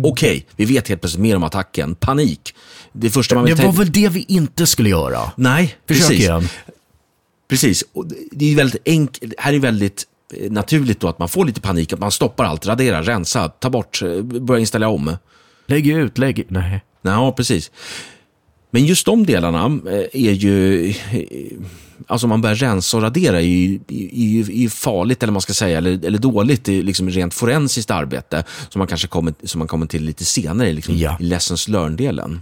Okej, 0.04 0.30
okay, 0.30 0.44
vi 0.56 0.66
vet 0.66 0.88
helt 0.88 1.02
plötsligt 1.02 1.22
mer 1.22 1.36
om 1.36 1.44
attacken. 1.44 1.96
Panik. 1.96 2.56
Det, 2.94 3.10
första 3.10 3.36
man 3.36 3.46
det 3.46 3.56
var 3.56 3.72
väl 3.72 3.92
det 3.92 4.10
vi 4.10 4.26
inte 4.28 4.66
skulle 4.66 4.90
göra? 4.90 5.32
Nej, 5.36 5.76
Försök 5.88 6.08
precis. 6.08 6.20
igen. 6.20 6.48
Precis. 7.48 7.84
Och 7.94 8.06
det 8.32 8.52
är 8.52 8.56
väldigt 8.56 8.82
enkelt. 8.86 9.34
Här 9.38 9.54
är 9.54 9.60
väldigt 9.60 10.04
eh, 10.34 10.52
naturligt 10.52 11.00
då 11.00 11.08
att 11.08 11.20
man 11.20 11.30
får 11.30 11.46
lite 11.46 11.62
panik, 11.62 11.94
att 11.94 12.00
man 12.00 12.12
stoppar 12.12 12.46
allt, 12.46 12.66
raderar, 12.66 13.04
rensar, 13.04 13.48
tar 13.48 13.70
bort, 13.70 14.02
eh, 14.02 14.22
börjar 14.22 14.60
installera 14.60 14.90
om. 14.90 15.18
Lägg 15.68 15.88
ut, 15.88 16.18
lägg... 16.18 16.46
Nej. 16.50 16.82
Ja, 17.02 17.32
precis. 17.32 17.72
Men 18.72 18.86
just 18.86 19.06
de 19.06 19.26
delarna 19.26 19.80
eh, 19.92 20.28
är 20.28 20.32
ju, 20.32 20.94
alltså 22.08 22.26
om 22.26 22.30
man 22.30 22.42
börjar 22.42 22.56
rensa 22.56 22.98
och 22.98 23.04
radera 23.04 23.42
är 23.42 23.46
ju, 23.46 23.80
är, 23.88 24.52
är 24.52 24.70
farligt 24.70 25.24
eller 25.24 25.34
man 25.34 25.42
ska 25.42 25.54
säga, 25.54 25.78
eller, 25.78 26.06
eller 26.06 26.20
dåligt, 26.20 26.70
är 26.70 26.84
liksom 26.84 27.10
rent 27.10 27.34
forensiskt 27.34 27.92
arbete 27.92 28.44
som 28.70 28.80
man 28.80 28.88
kanske 28.88 29.08
kommer, 29.08 29.34
som 29.44 29.60
man 29.60 29.68
kommer 29.68 29.86
till 29.86 30.04
lite 30.04 30.26
senare 30.26 30.74
liksom, 30.74 30.98
ja. 30.98 31.18
i 31.20 31.24
lessons 31.24 31.68
learn-delen. 31.68 32.42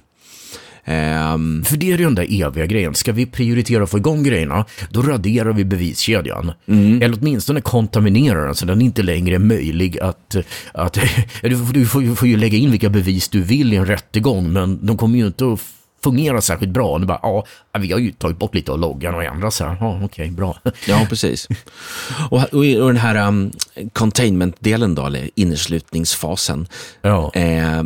Um, 0.87 1.63
För 1.63 1.77
det 1.77 1.85
är 1.85 1.97
ju 1.97 2.03
den 2.03 2.15
där 2.15 2.43
eviga 2.43 2.65
grejen. 2.65 2.95
Ska 2.95 3.11
vi 3.11 3.25
prioritera 3.25 3.83
och 3.83 3.89
få 3.89 3.97
igång 3.97 4.23
grejerna, 4.23 4.65
då 4.89 5.01
raderar 5.01 5.53
vi 5.53 5.65
beviskedjan. 5.65 6.51
Mm. 6.67 7.01
Eller 7.01 7.17
åtminstone 7.21 7.61
kontaminerar 7.61 8.45
den 8.45 8.55
så 8.55 8.65
den 8.65 8.81
inte 8.81 9.03
längre 9.03 9.35
är 9.35 9.39
möjlig 9.39 9.99
att... 9.99 10.35
att 10.73 10.93
du, 11.41 11.85
får, 11.85 12.01
du 12.01 12.15
får 12.15 12.27
ju 12.27 12.37
lägga 12.37 12.57
in 12.57 12.71
vilka 12.71 12.89
bevis 12.89 13.29
du 13.29 13.41
vill 13.41 13.73
i 13.73 13.75
en 13.75 13.85
rättegång, 13.85 14.53
men 14.53 14.85
de 14.85 14.97
kommer 14.97 15.17
ju 15.17 15.27
inte 15.27 15.53
att 15.53 15.59
fungerar 16.03 16.39
särskilt 16.39 16.71
bra. 16.71 16.97
Nu 16.97 17.05
bara, 17.05 17.19
ja, 17.23 17.45
vi 17.79 17.91
har 17.91 17.99
ju 17.99 18.11
tagit 18.11 18.37
bort 18.37 18.55
lite 18.55 18.71
av 18.71 18.79
loggan 18.79 19.15
och 19.15 19.23
ändrat 19.23 19.53
så 19.53 19.65
här. 19.65 19.77
Ja, 19.79 19.95
okej, 19.95 20.05
okay, 20.05 20.31
bra. 20.31 20.57
Ja, 20.87 21.05
precis. 21.09 21.47
Och, 22.29 22.43
och, 22.53 22.65
och 22.65 22.87
den 22.87 22.97
här 22.97 23.27
um, 23.27 23.51
containment-delen 23.93 24.95
då, 24.95 25.05
eller 25.05 25.29
inneslutningsfasen. 25.35 26.67
Ja. 27.01 27.31
Eh, 27.33 27.83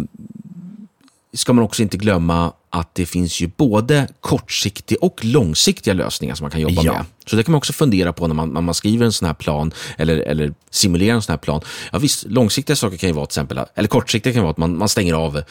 ska 1.34 1.53
man 1.53 1.65
också 1.65 1.82
inte 1.82 1.98
glömma 1.98 2.53
att 2.74 2.96
det 2.96 3.06
finns 3.06 3.42
ju 3.42 3.48
både 3.48 4.08
kortsiktiga 4.20 4.98
och 5.01 5.25
långsiktiga 5.25 5.94
lösningar 5.94 6.36
som 6.36 6.44
man 6.44 6.51
kan 6.51 6.62
jobba 6.62 6.84
ja. 6.84 6.94
med. 6.94 7.06
Så 7.25 7.36
det 7.36 7.44
kan 7.44 7.51
man 7.51 7.58
också 7.58 7.74
fundera 7.74 8.13
på 8.13 8.28
när 8.28 8.36
man, 8.36 8.50
när 8.50 8.62
man 8.62 8.74
skriver 8.74 9.06
en 9.06 9.12
sån 9.12 9.25
här 9.25 9.34
plan 9.34 9.74
eller, 9.98 10.18
eller 10.18 10.54
simulerar 10.70 11.16
en 11.16 11.22
sån 11.22 11.34
här 11.34 11.38
plan. 11.38 11.62
Ja 11.92 12.00
visst, 12.00 12.24
långsiktiga 12.24 12.75
saker 12.75 12.98
kan 12.98 13.10
ju 13.10 13.13
vara 13.13 13.25
till 13.25 13.32
exempel, 13.32 13.60
eller 13.75 13.88
kortsiktiga 13.88 14.34
kan 14.34 14.42
vara 14.42 14.51
att 14.51 14.58
man, 14.58 14.78
man 14.78 14.90
stänger 14.90 15.13
av 15.13 15.38
eh, 15.38 15.44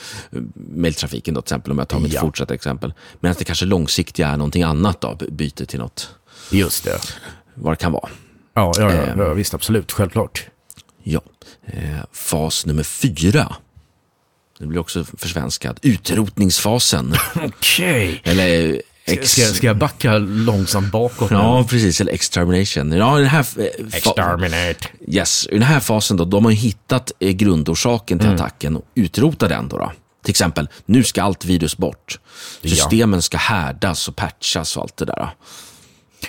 mailtrafiken 0.55 1.35
då, 1.35 1.43
till 1.43 1.47
exempel, 1.47 1.73
om 1.73 1.79
jag 1.79 1.89
tar 1.89 2.01
mitt 2.01 2.13
ja. 2.13 2.21
fortsatta 2.21 2.55
exempel. 2.55 2.95
Medan 3.21 3.37
det 3.39 3.45
kanske 3.45 3.67
långsiktiga 3.67 4.29
är 4.29 4.37
någonting 4.37 4.63
annat 4.63 5.01
då, 5.01 5.19
byte 5.31 5.67
till 5.67 5.79
något. 5.79 6.11
Just 6.51 6.85
det. 6.85 6.99
Vad 7.55 7.73
det 7.73 7.77
kan 7.77 7.93
vara. 7.93 8.09
Ja, 8.55 8.73
ja, 8.77 8.93
ja, 8.93 9.05
ja 9.17 9.35
visst 9.35 9.55
absolut, 9.55 9.93
självklart. 9.93 10.47
Ja. 11.03 11.21
Eh, 11.67 12.05
fas 12.13 12.67
nummer 12.67 12.83
fyra. 12.83 13.57
Det 14.61 14.67
blir 14.67 14.79
också 14.81 15.05
försvenskad. 15.19 15.79
Utrotningsfasen. 15.83 17.15
Okej. 17.45 18.21
Eller 18.25 18.83
ex... 19.05 19.33
Ska, 19.33 19.43
ska 19.47 19.67
jag 19.67 19.79
backa 19.79 20.19
långsamt 20.19 20.93
bakåt? 20.93 21.31
nu? 21.31 21.37
Ja, 21.37 21.65
precis. 21.69 22.01
Eller 22.01 22.13
extermination. 22.13 22.93
Ja, 22.93 23.17
den 23.19 23.27
här... 23.27 23.47
eh, 23.59 23.87
Exterminate. 23.97 24.89
Yes, 25.09 25.47
i 25.51 25.55
den 25.55 25.63
här 25.63 25.81
fasen 25.81 26.17
då, 26.17 26.25
de 26.25 26.45
har 26.45 26.53
ju 26.53 26.57
hittat 26.59 27.13
eh, 27.21 27.31
grundorsaken 27.33 28.21
Mm. 28.21 28.37
till 28.37 28.45
attacken 28.45 28.77
och 28.77 28.85
utrota 28.95 29.49
den 29.49 29.69
då, 29.69 29.79
då. 29.79 29.93
Till 30.25 30.31
exempel, 30.31 30.69
nu 30.87 31.05
ska 31.05 31.23
allt 31.23 31.45
virus 31.45 31.77
bort. 31.77 32.19
Ja. 32.61 32.71
Systemen 32.71 33.23
ska 33.23 33.37
härdas 33.39 34.09
och 34.09 34.17
patchas 34.17 34.77
och 34.77 34.83
allt 34.83 34.97
det 34.97 35.05
där. 35.05 35.31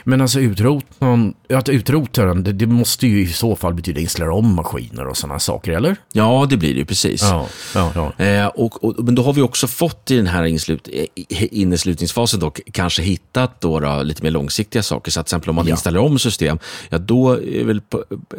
Men 0.03 0.21
alltså 0.21 0.39
utrotan, 0.39 1.33
att 1.49 1.69
utrota 1.69 2.25
den, 2.25 2.43
det, 2.43 2.51
det 2.53 2.65
måste 2.67 3.07
ju 3.07 3.21
i 3.21 3.27
så 3.33 3.55
fall 3.55 3.73
betyda 3.73 3.99
installera 4.01 4.33
om 4.35 4.55
maskiner 4.55 5.07
och 5.07 5.17
sådana 5.17 5.39
saker, 5.39 5.71
eller? 5.71 5.95
Ja, 6.13 6.47
det 6.49 6.57
blir 6.57 6.73
det 6.73 6.79
ju 6.79 6.85
precis. 6.85 7.21
Ja, 7.21 7.47
ja, 7.75 7.91
ja. 8.17 8.25
Eh, 8.25 8.47
och, 8.47 8.83
och, 8.83 9.03
men 9.05 9.15
då 9.15 9.23
har 9.23 9.33
vi 9.33 9.41
också 9.41 9.67
fått 9.67 10.11
i 10.11 10.17
den 10.17 10.27
här 10.27 10.43
inslut, 10.43 10.89
eh, 10.93 11.05
inneslutningsfasen 11.51 12.39
dock, 12.39 12.59
kanske 12.73 13.01
hittat 13.01 13.61
då, 13.61 13.79
då 13.79 14.01
lite 14.03 14.23
mer 14.23 14.31
långsiktiga 14.31 14.83
saker. 14.83 15.11
Så 15.11 15.19
att 15.19 15.25
till 15.25 15.29
exempel 15.35 15.49
om 15.49 15.55
man 15.55 15.65
Ja. 15.67 15.71
installerar 15.71 16.03
om 16.03 16.19
system, 16.19 16.59
ja 16.89 16.97
då 16.97 17.31
är 17.33 17.57
det 17.57 17.63
väl 17.63 17.81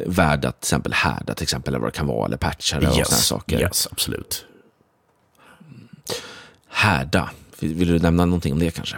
värd 0.07 0.45
att 0.45 0.61
till 0.61 0.67
exempel 0.67 0.93
härda 0.93 1.35
till 1.35 1.43
exempel, 1.43 1.75
eller 1.75 1.81
vad 1.83 1.93
det 1.93 1.97
kan 1.97 2.07
vara, 2.07 2.27
eller 2.27 2.37
patcha 2.37 2.81
det 2.81 2.87
och 2.87 2.93
sådana 2.95 3.07
saker. 3.23 3.61
yes, 3.61 3.89
absolut. 3.91 4.45
Härda, 6.69 7.31
vill, 7.61 7.75
vill 7.75 7.89
du 7.89 7.99
nämna 7.99 8.25
någonting 8.25 8.53
om 8.53 8.59
det 8.59 8.71
kanske? 8.71 8.97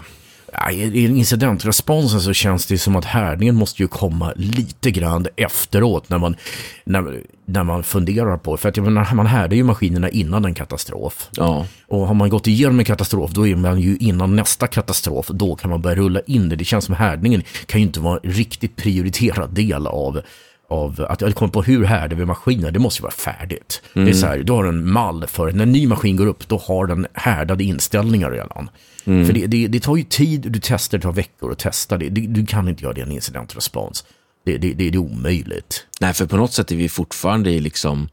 I 0.73 0.83
i 0.83 1.05
incidentresponsen 1.05 2.21
så 2.21 2.33
känns 2.33 2.67
det 2.67 2.79
som 2.79 2.97
att 2.97 3.05
härdningen 3.05 3.55
måste 3.55 3.83
ju 3.83 3.89
komma 3.89 4.33
lite 4.37 4.91
grann 4.91 5.27
efteråt 5.37 6.09
när 6.09 6.19
man, 6.19 6.37
när, 6.85 7.23
när 7.45 7.65
man 7.65 7.83
funderar 7.83 8.37
på 8.37 8.57
För 8.57 8.69
att 8.69 8.77
jag 8.77 8.85
menar, 8.85 9.15
man 9.15 9.27
härdar 9.27 9.57
ju 9.57 9.65
maskinerna 9.65 10.09
innan 10.09 10.45
en 10.45 10.55
katastrof. 10.55 11.29
Ja, 11.33 11.67
Och 11.87 12.07
har 12.07 12.15
man 12.15 12.29
gått 12.29 12.47
igenom 12.47 12.79
en 12.79 12.85
katastrof, 12.85 13.31
då 13.31 13.47
är 13.47 13.57
man 13.57 13.81
ju 13.81 13.97
innan 13.97 14.37
nästa 14.37 14.67
katastrof. 14.67 15.27
Då 15.29 15.57
kan 15.57 15.71
man 15.71 15.83
börja 15.83 15.97
rulla 15.97 16.21
in 16.27 16.49
det. 16.49 16.57
Det 16.57 16.65
känns 16.65 16.85
som 16.85 16.95
härdningen 16.95 17.43
kan 17.67 17.81
ju 17.81 17.87
inte 17.87 18.01
vara 18.01 18.21
en 18.23 18.31
riktigt 18.31 18.77
prioriterad 18.77 19.51
del 19.51 19.87
av 19.87 20.21
av 20.69 21.07
att 21.09 21.21
jag 21.21 21.35
kommer 21.35 21.53
på 21.53 21.63
hur 21.63 21.85
härdar 21.85 22.17
vi 22.17 22.25
maskiner, 22.25 22.71
det 22.71 22.79
måste 22.79 23.01
ju 23.01 23.03
vara 23.03 23.13
färdigt. 23.13 23.83
Det 23.93 24.01
är 24.01 24.13
så 24.13 24.27
här, 24.27 24.39
du 24.39 24.53
har 24.53 24.65
en 24.65 24.93
mall 24.93 25.27
för 25.27 25.53
när 25.53 25.63
en 25.63 25.73
ny 25.73 25.87
maskin 25.87 26.17
går 26.17 26.27
upp, 26.27 26.49
då 26.49 26.59
har 26.59 26.87
den 26.87 27.07
härdade 27.13 27.65
inställningar 27.65 28.31
redan. 28.31 28.71
För 29.05 29.33
det, 29.33 29.47
det, 29.47 29.67
det 29.67 29.81
tar 29.81 29.97
ju 29.97 30.05
tid, 30.05 30.41
du 30.41 30.61
testar, 30.63 30.99
det 30.99 31.03
tar 31.03 31.13
veckor 31.13 31.53
att 31.53 31.59
testa 31.59 31.97
det. 31.97 32.09
Du, 32.09 32.27
du 32.27 32.47
kan 32.47 32.69
inte 32.69 32.83
göra 32.83 32.93
det 32.93 33.01
i 33.01 33.03
en 33.03 33.13
incidentrespons. 33.13 34.05
Det, 34.45 34.59
det, 34.59 34.73
det, 34.73 34.91
det 34.91 34.99
är 34.99 35.01
omöjligt. 35.01 35.87
nej 36.01 36.15
för 36.15 36.27
på 36.27 36.37
något 36.37 36.53
sätt 36.53 36.73
är 36.73 36.77
vi 36.77 36.89
fortfarande 36.89 37.51
i 37.51 37.61
liksom 37.61 38.09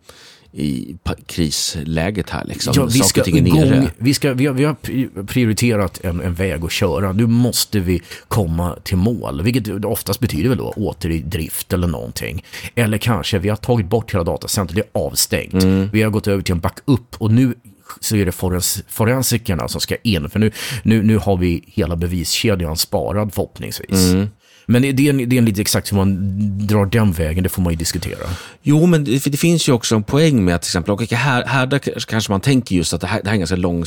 i 0.54 0.96
krisläget 1.26 2.30
här 2.30 2.46
liksom. 2.46 2.74
Ja, 2.76 2.86
vi, 2.86 3.00
ska 3.00 3.26
igång, 3.26 3.90
vi, 3.98 4.14
ska, 4.14 4.34
vi, 4.34 4.46
har, 4.46 4.54
vi 4.54 4.64
har 4.64 4.74
pri- 4.74 5.26
prioriterat 5.28 6.02
en, 6.04 6.22
en 6.22 6.34
väg 6.34 6.66
att 6.66 6.72
köra. 6.72 7.12
Nu 7.12 7.28
måste 7.28 7.80
vi 7.80 8.02
komma 8.28 8.76
till 8.84 8.98
mål, 8.98 9.42
vilket 9.42 9.86
oftast 9.86 10.20
betyder 10.20 10.50
väl 10.50 10.58
då 10.58 10.70
åter 10.70 11.10
i 11.10 11.20
drift 11.20 11.74
eller 11.74 11.88
någonting. 11.88 12.44
Eller 12.76 12.98
kanske 12.98 13.40
vi 13.40 13.50
har 13.50 13.56
tagit 13.56 13.90
bort 13.90 14.14
hela 14.14 14.24
datacentret, 14.24 14.76
det 14.76 15.00
är 15.00 15.06
avstängt. 15.06 15.54
Mm. 15.54 15.90
Vi 15.94 16.02
har 16.02 16.10
gått 16.10 16.28
över 16.28 16.44
till 16.44 16.54
en 16.54 16.60
backup 16.60 17.16
och 17.18 17.32
nu 17.32 17.54
så 18.00 18.16
är 18.16 18.26
det 18.26 18.32
forens, 18.32 18.84
forensikerna 18.88 19.68
som 19.68 19.82
ska 19.82 19.96
in. 19.96 20.30
För 20.30 20.40
nu, 20.40 20.52
nu, 20.84 21.04
nu 21.04 21.18
har 21.18 21.38
vi 21.38 21.64
hela 21.68 21.96
beviskedjan 21.96 22.78
sparad 22.78 23.34
förhoppningsvis. 23.34 24.10
Mm. 24.12 24.28
Men 24.72 24.82
det 24.82 25.08
är, 25.08 25.10
en, 25.10 25.30
det 25.30 25.38
är 25.38 25.42
lite 25.42 25.62
exakt 25.62 25.92
hur 25.92 25.98
man 25.98 26.18
drar 26.68 26.86
den 26.86 27.12
vägen, 27.12 27.44
det 27.44 27.50
får 27.50 27.62
man 27.62 27.74
ju 27.74 27.78
diskutera. 27.78 28.28
Jo, 28.62 28.86
men 28.86 29.04
det, 29.04 29.26
det 29.26 29.38
finns 29.38 29.70
ju 29.70 29.74
också 29.74 29.96
en 29.96 30.04
poäng 30.04 30.46
med 30.46 30.56
att 30.56 30.62
till 30.62 30.70
exempel, 30.70 30.94
okej, 30.94 31.08
här, 31.18 31.46
här 31.46 31.66
där 31.66 31.80
kanske 32.08 32.32
man 32.32 32.42
tänker 32.42 32.76
just 32.76 32.94
att 32.94 33.02
det 33.02 33.08
här, 33.08 33.22
det 33.24 33.30
här 33.30 33.36
är 33.36 33.38
ganska 33.38 33.56
lång, 33.56 33.82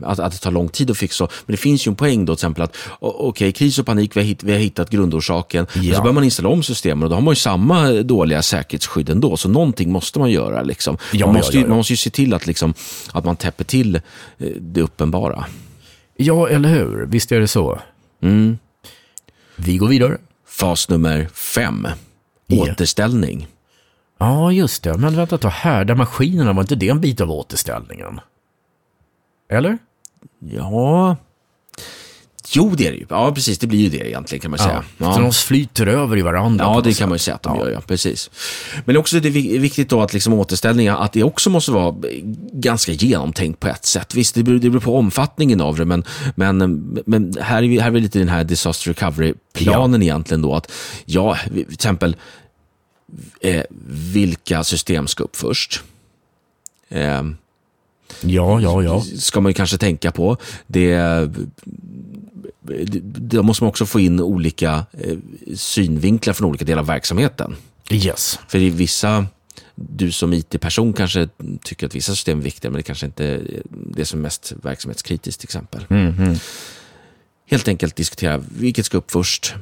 att, 0.00 0.18
att 0.18 0.32
det 0.32 0.38
tar 0.38 0.50
lång 0.50 0.68
tid 0.68 0.90
att 0.90 0.98
fixa. 0.98 1.28
Men 1.46 1.52
det 1.52 1.56
finns 1.56 1.86
ju 1.86 1.90
en 1.90 1.96
poäng 1.96 2.24
då 2.24 2.34
till 2.34 2.38
exempel 2.38 2.62
att, 2.62 2.76
okej, 3.00 3.52
kris 3.52 3.78
och 3.78 3.86
panik, 3.86 4.16
vi 4.16 4.20
har, 4.20 4.26
hitt, 4.26 4.42
vi 4.42 4.52
har 4.52 4.58
hittat 4.58 4.90
grundorsaken. 4.90 5.66
Ja. 5.74 5.94
så 5.94 6.02
börjar 6.02 6.14
man 6.14 6.24
installera 6.24 6.52
om 6.52 6.62
systemen 6.62 7.02
och 7.02 7.10
då 7.10 7.16
har 7.16 7.22
man 7.22 7.32
ju 7.32 7.36
samma 7.36 7.90
dåliga 7.90 8.42
säkerhetsskydd 8.42 9.10
ändå. 9.10 9.36
Så 9.36 9.48
någonting 9.48 9.92
måste 9.92 10.18
man 10.18 10.30
göra. 10.30 10.62
Liksom. 10.62 10.98
Ja, 11.12 11.26
man, 11.26 11.34
måste 11.34 11.52
ju, 11.52 11.58
ja, 11.58 11.64
ja. 11.64 11.68
man 11.68 11.76
måste 11.76 11.92
ju 11.92 11.96
se 11.96 12.10
till 12.10 12.34
att, 12.34 12.46
liksom, 12.46 12.74
att 13.12 13.24
man 13.24 13.36
täpper 13.36 13.64
till 13.64 13.96
eh, 13.96 14.00
det 14.60 14.80
uppenbara. 14.80 15.44
Ja, 16.16 16.48
eller 16.48 16.68
hur? 16.68 17.06
Visst 17.06 17.32
är 17.32 17.40
det 17.40 17.48
så? 17.48 17.78
Mm. 18.22 18.58
Vi 19.56 19.76
går 19.76 19.88
vidare. 19.88 20.18
Fas 20.46 20.88
nummer 20.88 21.28
fem, 21.28 21.86
Ja. 22.46 22.62
återställning. 22.72 23.46
Ja, 24.18 24.52
just 24.52 24.82
det. 24.82 24.98
Men 24.98 25.16
vänta, 25.16 25.38
ta 25.38 25.48
härda 25.48 25.94
maskinerna, 25.94 26.52
var 26.52 26.62
inte 26.62 26.74
det 26.74 26.88
en 26.88 27.00
bit 27.00 27.20
av 27.20 27.30
återställningen? 27.30 28.20
Eller? 29.50 29.78
Ja, 30.38 31.16
jo 32.52 32.74
det 32.76 32.86
är 32.86 32.92
det 32.92 32.98
ju. 32.98 33.06
Ja, 33.08 33.32
precis, 33.34 33.58
det 33.58 33.66
blir 33.66 33.78
ju 33.78 33.88
det 33.88 34.08
egentligen 34.08 34.40
kan 34.42 34.50
man 34.50 34.58
säga. 34.58 34.84
Så 34.98 35.20
de 35.20 35.32
flyter 35.32 35.86
över 35.86 36.16
i 36.16 36.22
varandra. 36.22 36.64
Ja, 36.64 36.80
det 36.80 36.90
sätt. 36.90 36.98
kan 36.98 37.08
man 37.08 37.14
ju 37.14 37.18
säga 37.18 37.34
att 37.34 37.42
de 37.42 37.56
Ja. 37.56 37.64
gör, 37.64 37.70
ja. 37.72 37.80
Precis. 37.80 38.30
Men 38.84 38.96
också 38.96 39.20
det 39.20 39.28
är 39.28 39.30
vi- 39.30 39.58
viktigt 39.58 39.88
då 39.88 40.02
att 40.02 40.12
liksom 40.12 40.32
återställningar, 40.32 40.96
att 40.96 41.12
det 41.12 41.22
också 41.22 41.50
måste 41.50 41.70
vara 41.72 41.94
ganska 42.52 42.92
genomtänkt 42.92 43.60
på 43.60 43.68
ett 43.68 43.84
sätt. 43.84 44.14
Visst, 44.14 44.34
det 44.34 44.42
beror, 44.42 44.58
det 44.58 44.70
beror 44.70 44.80
på 44.80 44.98
omfattningen 44.98 45.60
av 45.60 45.76
det, 45.76 45.84
men, 45.84 46.04
men, 46.36 46.58
men 47.06 47.34
här, 47.40 47.62
är 47.62 47.68
vi, 47.68 47.78
här 47.78 47.86
är 47.86 47.90
vi 47.90 48.00
lite 48.00 48.18
i 48.18 48.22
den 48.22 48.28
här 48.28 48.44
disaster 48.44 48.90
recovery-planen 48.92 50.02
egentligen 50.02 50.42
då. 50.42 50.54
Att, 50.54 50.70
ja, 51.04 51.38
till 51.52 51.66
exempel, 51.72 52.16
eh, 53.40 53.62
vilka 54.12 54.64
system 54.64 55.06
ska 55.06 55.24
upp 55.24 55.36
först? 55.36 55.82
Eh, 56.88 57.22
Ja, 58.20 58.60
ja, 58.60 58.82
ja. 58.82 59.04
ska 59.18 59.40
man 59.40 59.50
ju 59.50 59.54
kanske 59.54 59.78
tänka 59.78 60.10
på. 60.12 60.36
Det, 60.66 60.94
då 63.02 63.42
måste 63.42 63.64
man 63.64 63.68
också 63.68 63.86
få 63.86 64.00
in 64.00 64.20
olika 64.20 64.86
eh, 64.92 65.16
synvinklar 65.54 66.34
från 66.34 66.48
olika 66.48 66.64
delar 66.64 66.80
av 66.80 66.86
verksamheten. 66.86 67.56
Yes. 67.90 68.38
För 68.48 68.58
i 68.58 68.70
vissa, 68.70 69.26
du 69.74 70.12
som 70.12 70.32
IT-person 70.32 70.92
kanske 70.92 71.28
tycker 71.62 71.86
att 71.86 71.94
vissa 71.94 72.12
system 72.12 72.38
är 72.38 72.42
viktiga, 72.42 72.70
men 72.70 72.76
det 72.76 72.82
kanske 72.82 73.06
inte 73.06 73.24
är 73.24 73.62
det 73.70 74.04
som 74.04 74.20
är 74.20 74.22
mest 74.22 74.52
verksamhetskritiskt 74.62 75.40
till 75.40 75.46
exempel. 75.46 75.86
Mhm. 75.88 76.38
Helt 77.46 77.68
enkelt 77.68 77.96
diskutera 77.96 78.42
vilket 78.58 78.86
ska 78.86 78.98
upp 78.98 79.10
först. 79.10 79.54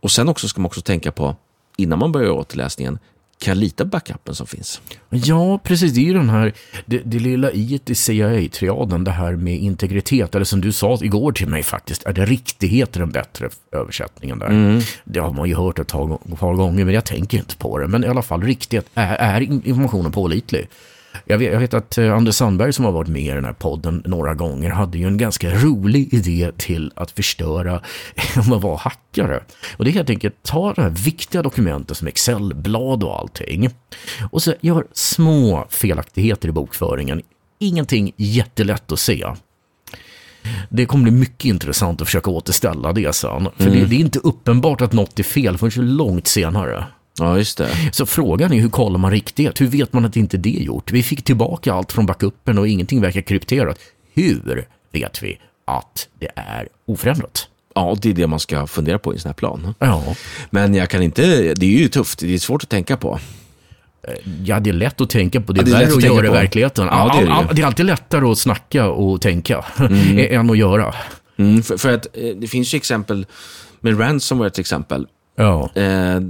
Och 0.00 0.10
sen 0.10 0.28
också 0.28 0.48
ska 0.48 0.60
man 0.60 0.66
också 0.66 0.80
tänka 0.80 1.12
på, 1.12 1.36
innan 1.76 1.98
man 1.98 2.12
börjar 2.12 2.30
återläsningen, 2.30 2.98
kan 3.38 3.50
jag 3.50 3.58
lita 3.58 3.84
på 3.84 3.88
backupen 3.88 4.34
som 4.34 4.46
finns? 4.46 4.80
Ja, 5.10 5.58
precis. 5.58 5.92
Det 5.92 6.00
är 6.00 6.04
ju 6.04 6.12
den 6.12 6.30
här, 6.30 6.52
det, 6.86 6.98
det 7.04 7.18
lilla 7.18 7.50
i 7.52 7.90
i 7.90 7.94
CIA-triaden, 7.94 9.04
det 9.04 9.10
här 9.10 9.36
med 9.36 9.58
integritet, 9.58 10.34
eller 10.34 10.44
som 10.44 10.60
du 10.60 10.72
sa 10.72 10.98
igår 11.02 11.32
till 11.32 11.48
mig 11.48 11.62
faktiskt, 11.62 12.06
är 12.06 12.12
det 12.12 12.26
riktighet 12.26 12.96
är 12.96 13.00
den 13.00 13.10
bättre 13.10 13.48
översättningen 13.72 14.38
där? 14.38 14.82
Det 15.04 15.20
har 15.20 15.32
man 15.32 15.48
ju 15.48 15.54
hört 15.54 15.78
ett 15.78 15.88
ett 16.32 16.38
par 16.38 16.54
gånger, 16.54 16.84
men 16.84 16.94
jag 16.94 17.04
tänker 17.04 17.38
inte 17.38 17.56
på 17.56 17.78
det. 17.78 17.88
Men 17.88 18.04
i 18.04 18.06
alla 18.06 18.22
fall, 18.22 18.42
riktighet, 18.42 18.86
är, 18.94 19.16
är 19.16 19.40
informationen 19.40 20.12
pålitlig? 20.12 20.68
Jag 21.24 21.38
vet, 21.38 21.52
jag 21.52 21.60
vet 21.60 21.74
att 21.74 21.98
eh, 21.98 22.14
Anders 22.14 22.34
Sandberg 22.34 22.72
som 22.72 22.84
har 22.84 22.92
varit 22.92 23.08
med 23.08 23.22
i 23.22 23.30
den 23.30 23.44
här 23.44 23.52
podden 23.52 24.02
några 24.06 24.34
gånger 24.34 24.70
hade 24.70 24.98
ju 24.98 25.06
en 25.06 25.18
ganska 25.18 25.50
rolig 25.50 26.14
idé 26.14 26.52
till 26.56 26.92
att 26.96 27.10
förstöra 27.10 27.82
om 28.36 28.48
man 28.48 28.60
var 28.60 28.76
hackare. 28.76 29.42
Och 29.76 29.84
det 29.84 29.90
är 29.90 29.92
helt 29.92 30.10
enkelt 30.10 30.42
ta 30.42 30.72
de 30.72 30.82
här 30.82 30.90
viktiga 30.90 31.42
dokumenten 31.42 31.96
som 31.96 32.08
Excel-blad 32.08 33.04
och 33.04 33.18
allting 33.18 33.68
och 34.30 34.42
så 34.42 34.54
gör 34.60 34.86
små 34.92 35.66
felaktigheter 35.70 36.48
i 36.48 36.52
bokföringen. 36.52 37.22
Ingenting 37.58 38.12
jättelätt 38.16 38.92
att 38.92 39.00
se. 39.00 39.26
Det 40.68 40.86
kommer 40.86 41.02
bli 41.02 41.12
mycket 41.12 41.44
intressant 41.44 42.00
att 42.00 42.08
försöka 42.08 42.30
återställa 42.30 42.92
det 42.92 43.12
sen. 43.12 43.48
För 43.56 43.70
det, 43.70 43.84
det 43.84 43.96
är 43.96 44.00
inte 44.00 44.18
uppenbart 44.18 44.80
att 44.80 44.92
något 44.92 45.18
är 45.18 45.22
fel 45.22 45.58
förrän 45.58 45.96
långt 45.96 46.26
senare. 46.26 46.86
Ja, 47.18 47.38
just 47.38 47.58
det. 47.58 47.68
Så 47.92 48.06
frågan 48.06 48.52
är 48.52 48.60
hur 48.60 48.68
kollar 48.68 48.98
man 48.98 49.10
riktighet? 49.10 49.60
Hur 49.60 49.66
vet 49.66 49.92
man 49.92 50.04
att 50.04 50.16
inte 50.16 50.36
det 50.36 50.56
är 50.56 50.62
gjort? 50.62 50.92
Vi 50.92 51.02
fick 51.02 51.22
tillbaka 51.24 51.72
allt 51.72 51.92
från 51.92 52.06
backupen 52.06 52.58
och 52.58 52.68
ingenting 52.68 53.00
verkar 53.00 53.20
krypterat. 53.20 53.78
Hur 54.14 54.66
vet 54.92 55.22
vi 55.22 55.38
att 55.64 56.08
det 56.18 56.28
är 56.34 56.68
oförändrat? 56.86 57.48
Ja, 57.74 57.96
det 58.02 58.10
är 58.10 58.14
det 58.14 58.26
man 58.26 58.40
ska 58.40 58.66
fundera 58.66 58.98
på 58.98 59.12
i 59.12 59.16
en 59.16 59.20
sån 59.20 59.28
här 59.28 59.34
plan. 59.34 59.74
Ja, 59.78 60.14
Men 60.50 60.74
jag 60.74 60.90
kan 60.90 61.02
inte, 61.02 61.54
det 61.54 61.66
är 61.66 61.78
ju 61.78 61.88
tufft, 61.88 62.18
det 62.18 62.34
är 62.34 62.38
svårt 62.38 62.62
att 62.62 62.68
tänka 62.68 62.96
på. 62.96 63.18
ja 64.44 64.60
det 64.60 64.70
är 64.70 64.74
lätt 64.74 65.00
att 65.00 65.10
tänka 65.10 65.40
på. 65.40 65.52
Det 65.52 65.60
är, 65.60 65.66
Ja, 65.66 65.70
det 65.70 65.76
är 65.76 65.80
lätt 65.80 65.88
värre 65.88 65.92
att 65.92 66.04
att 66.04 66.16
göra 66.16 66.26
i 66.26 66.30
verkligheten. 66.30 66.86
Ja, 66.86 67.16
det 67.18 67.26
är 67.26 67.48
det 67.48 67.54
det 67.54 67.62
är 67.62 67.66
alltid 67.66 67.86
lättare 67.86 68.26
att 68.26 68.38
snacka 68.38 68.88
och 68.88 69.20
tänka 69.20 69.64
än 70.30 70.50
att 70.50 70.58
göra. 70.58 70.94
Mm, 71.36 71.62
för, 71.62 71.76
för 71.76 71.94
att 71.94 72.06
eh, 72.14 72.36
det 72.36 72.46
finns 72.46 72.74
ju 72.74 72.76
exempel 72.76 73.26
med 73.80 74.00
ransomware 74.00 74.50
till 74.50 74.60
exempel. 74.60 75.06
Ja, 75.38 75.70
Eh, 75.74 76.16
eh, 76.16 76.20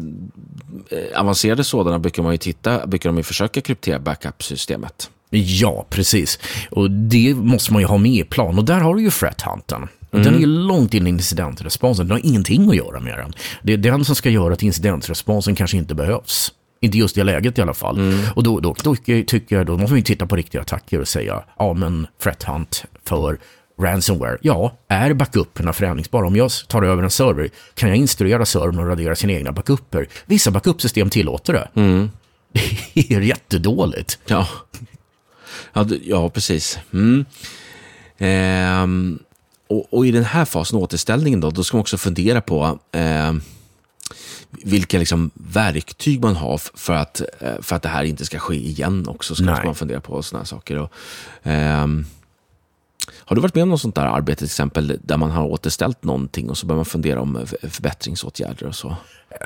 avancerade 1.21 1.65
sådana 1.65 1.99
brukar 1.99 2.23
man 2.23 2.33
ju 2.33 2.39
titta, 2.39 2.87
brukar 2.87 3.09
de 3.09 3.17
ju 3.17 3.23
försöka 3.23 3.61
kryptera 3.61 3.99
backup-systemet. 3.99 5.11
ja 5.31 5.87
precis. 5.91 6.39
Och 6.71 6.91
det 6.91 7.35
måste 7.35 7.73
man 7.73 7.83
ju 7.83 7.89
ha 7.89 7.99
med 7.99 8.13
i 8.13 8.25
plan. 8.25 8.59
Och 8.59 8.65
där 8.65 8.81
har 8.81 8.95
du 8.95 9.03
ju 9.03 9.11
threat 9.11 9.43
hunten. 9.43 9.89
Och 10.11 10.21
Den 10.21 10.43
är 10.43 10.47
långt 10.47 10.95
in 10.95 11.07
i 11.07 11.11
incidentresponsen. 11.11 12.09
Den 12.09 12.13
har 12.13 12.27
ingenting 12.27 12.69
att 12.69 12.77
göra 12.77 13.01
med 13.01 13.19
den. 13.19 13.33
Det 13.63 13.73
är 13.73 13.77
den 13.77 14.05
som 14.05 14.15
ska 14.15 14.31
göra 14.31 14.53
att 14.55 14.63
incidentresponsen 14.63 15.55
kanske 15.55 15.77
inte 15.77 15.95
behövs. 15.95 16.53
Inte 16.81 16.99
just 16.99 17.15
det 17.15 17.25
läget 17.25 17.59
i 17.59 17.63
alla 17.63 17.75
fall. 17.75 17.99
Mm. 17.99 18.25
Och 18.37 18.43
då, 18.43 18.61
då, 18.61 18.75
då 18.85 18.95
tycker 18.95 19.57
jag, 19.57 19.67
då 19.67 19.77
måste 19.77 19.97
ju 19.97 20.03
titta 20.03 20.27
på 20.27 20.37
riktiga 20.37 20.61
attacker 20.61 21.01
och 21.01 21.09
säga, 21.09 21.43
ja 21.59 21.73
men 21.75 22.07
threat 22.23 22.43
hunt 22.43 22.85
för 23.05 23.39
ransomware. 23.79 24.39
Ja, 24.43 24.77
är 24.89 25.15
backuperna 25.15 25.73
förändringsbara? 25.73 26.27
Om 26.27 26.37
jag 26.37 26.51
tar 26.69 26.83
över 26.83 27.03
en 27.03 27.11
server, 27.11 27.51
kan 27.75 27.89
jag 27.89 27.99
instruera 27.99 28.47
servern 28.47 28.79
att 28.79 28.87
radera 28.87 29.17
sina 29.17 29.33
egna 29.33 29.53
backuper? 29.53 30.09
Vissa 30.27 30.51
backupsystem 30.51 31.11
tillåter 31.11 31.53
det. 31.53 31.69
Mm. 31.75 32.11
Det 32.95 33.11
är 33.11 33.21
jättedåligt. 33.21 34.19
Ja, 34.27 34.49
ja, 35.73 35.87
ja 36.03 36.31
precis. 36.31 36.79
Mm. 36.93 37.25
Ehm, 38.19 39.19
och, 39.69 39.95
och 39.95 40.07
i 40.07 40.11
den 40.11 40.25
här 40.25 40.45
fasen, 40.45 40.79
återställningen, 40.79 41.41
då, 41.41 41.51
då 41.51 41.65
ska 41.65 41.77
man 41.77 41.81
också 41.81 41.99
fundera 41.99 42.41
på 42.41 42.79
ehm, 42.93 43.41
vilka 44.51 44.99
liksom, 44.99 45.31
verktyg 45.35 46.23
man 46.23 46.37
har 46.37 46.59
för 46.59 46.93
att, 46.93 47.21
eh, 47.41 47.61
för 47.61 47.77
att 47.77 47.83
det 47.83 47.89
här 47.89 48.05
inte 48.05 48.25
ska 48.25 48.39
ske 48.39 48.57
igen 48.57 49.09
också. 49.09 49.35
Ska 49.35 49.45
man 49.45 49.75
fundera 49.75 50.01
på 50.01 50.23
sådana 50.23 50.45
saker. 50.45 50.79
Och, 50.79 50.93
ehm, 51.43 52.07
har 53.17 53.37
du 53.37 53.43
varit 53.43 53.55
med 53.55 53.63
om 53.63 53.69
något 53.69 53.81
sånt 53.81 53.95
där 53.95 54.07
arbete, 54.07 54.39
till 54.39 54.47
exempel, 54.47 54.99
där 55.03 55.17
man 55.17 55.31
har 55.31 55.45
återställt 55.45 56.05
någonting 56.05 56.51
och 56.51 56.59
så 56.59 56.67
börjar 56.67 56.77
man 56.77 56.85
fundera 56.85 57.21
om 57.21 57.47
förbättringsåtgärder 57.63 58.67
och 58.67 58.75
så? 58.75 58.97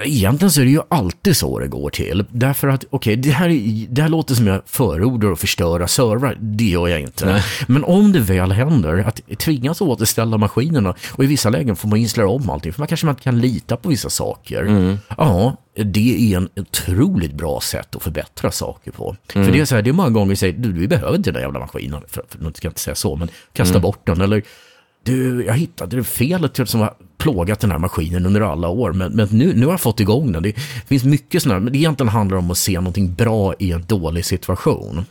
Egentligen 0.05 0.51
så 0.51 0.61
är 0.61 0.65
det 0.65 0.71
ju 0.71 0.81
alltid 0.89 1.37
så 1.37 1.59
det 1.59 1.69
går 1.69 1.91
till. 1.91 2.25
Därför 2.31 2.69
att, 2.69 2.85
okej, 2.91 3.17
det, 3.17 3.31
här, 3.31 3.49
är- 3.49 3.87
det 3.89 4.03
här 4.03 4.09
låter 4.09 4.35
som 4.35 4.47
jag 4.47 4.63
förordar 4.67 5.33
att 5.33 5.41
förstöra 5.41 5.89
servrar. 5.89 6.37
Det 6.41 6.65
gör 6.65 6.89
jag 6.89 7.01
inte. 7.01 7.27
Nej. 7.27 7.43
Men 7.67 7.85
om 7.85 8.13
det 8.13 8.21
väl 8.21 8.53
händer 8.53 8.99
att 8.99 9.21
tvingas 9.39 9.81
återställa 9.81 10.39
maskinerna 10.39 10.95
och 11.11 11.25
i 11.25 11.27
vissa 11.27 11.51
lägen 11.51 11.77
får 11.77 11.89
man 11.89 11.99
installera 11.99 12.31
om 12.31 12.51
allting, 12.51 12.73
för 12.73 12.81
man 12.81 12.89
kanske 12.89 13.11
inte 13.11 13.23
kan 13.23 13.41
lita 13.41 13.77
på 13.77 13.89
vissa 13.89 14.11
saker. 14.11 14.65
Ja, 15.19 15.57
det 15.85 16.33
är 16.33 16.37
en 16.37 16.49
otroligt 16.57 17.35
bra 17.35 17.61
sätt 17.61 17.97
att 17.97 18.03
förbättra 18.03 18.51
saker 18.51 18.91
på. 18.91 19.17
För 19.33 19.53
det 19.53 19.61
är 19.61 19.65
så 19.65 19.75
här, 19.75 19.83
det 19.83 19.91
är 19.91 19.95
många 19.95 20.11
gånger 20.11 20.29
vi 20.31 20.37
säger, 20.37 20.59
du, 20.59 20.73
vi 20.73 20.89
behöver 20.89 21.17
inte 21.17 21.31
den 21.31 21.35
där 21.35 21.41
jävla 21.41 21.61
maskinen, 21.61 22.03
för, 22.09 22.23
för, 22.29 22.39
nu 22.45 22.53
ska 22.55 22.67
jag 22.67 22.71
inte 22.71 22.81
säga 22.81 22.95
så, 22.95 23.17
men 23.17 23.29
kasta 23.53 23.75
bort 23.81 24.07
den. 24.07 24.21
Eller, 24.21 24.43
du, 25.05 25.45
jag 25.45 25.55
hittade 25.55 25.97
det 25.97 26.05
felet 26.05 26.69
som 26.69 26.81
har 26.81 26.95
plågat 27.23 27.61
den 27.61 27.71
här 27.71 27.79
maskinen 27.79 28.27
under 28.27 28.41
alla 28.41 28.69
år, 28.69 28.93
men, 28.93 29.13
men 29.13 29.29
nu, 29.31 29.55
nu 29.55 29.67
har 29.67 29.73
jag 29.73 29.81
fått 29.81 30.01
igång 30.01 30.33
den. 30.33 30.43
Det 30.43 30.53
finns 30.87 31.05
mycket 31.05 31.43
sådana 31.43 31.55
här, 31.59 31.65
men 31.65 31.73
det 31.73 31.79
egentligen 31.79 32.09
handlar 32.09 32.37
om 32.37 32.51
att 32.51 32.59
se 32.59 32.73
någonting 32.73 33.15
bra 33.15 33.55
i 33.59 33.73
en 33.73 33.85
dålig 33.87 34.25
situation. 34.25 35.05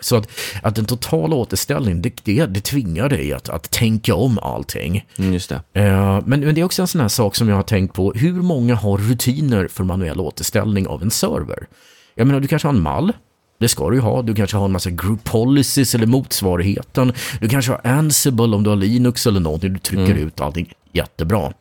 Så 0.00 0.16
att, 0.16 0.28
att 0.62 0.78
en 0.78 0.84
total 0.84 1.32
återställning, 1.32 2.02
det, 2.02 2.12
det, 2.24 2.46
det 2.46 2.60
tvingar 2.60 3.08
dig 3.08 3.32
att, 3.32 3.48
att 3.48 3.70
tänka 3.70 4.14
om 4.14 4.38
allting. 4.38 5.04
Mm, 5.18 5.32
just 5.32 5.48
det. 5.48 5.80
Eh, 5.80 6.20
men, 6.24 6.40
men 6.40 6.54
det 6.54 6.60
är 6.60 6.64
också 6.64 6.82
en 6.82 6.88
sån 6.88 7.00
här 7.00 7.08
sak 7.08 7.36
som 7.36 7.48
jag 7.48 7.56
har 7.56 7.62
tänkt 7.62 7.94
på. 7.94 8.12
Hur 8.12 8.32
många 8.32 8.74
har 8.74 8.98
rutiner 8.98 9.68
för 9.68 9.84
manuell 9.84 10.20
återställning 10.20 10.86
av 10.86 11.02
en 11.02 11.10
server? 11.10 11.66
Jag 12.14 12.26
menar, 12.26 12.40
du 12.40 12.48
kanske 12.48 12.68
har 12.68 12.74
en 12.74 12.82
mall. 12.82 13.12
Det 13.60 13.68
ska 13.68 13.90
du 13.90 13.96
ju 13.96 14.02
ha. 14.02 14.22
Du 14.22 14.34
kanske 14.34 14.56
har 14.56 14.64
en 14.64 14.72
massa 14.72 14.90
group 14.90 15.24
policies 15.24 15.94
eller 15.94 16.06
motsvarigheten. 16.06 17.12
Du 17.40 17.48
kanske 17.48 17.72
har 17.72 17.80
Ansible 17.84 18.56
om 18.56 18.62
du 18.62 18.70
har 18.70 18.76
Linux 18.76 19.26
eller 19.26 19.40
någonting. 19.40 19.72
Du 19.72 19.78
trycker 19.78 20.14
ut 20.14 20.40
allting. 20.40 20.72
Jättebra. 20.96 21.52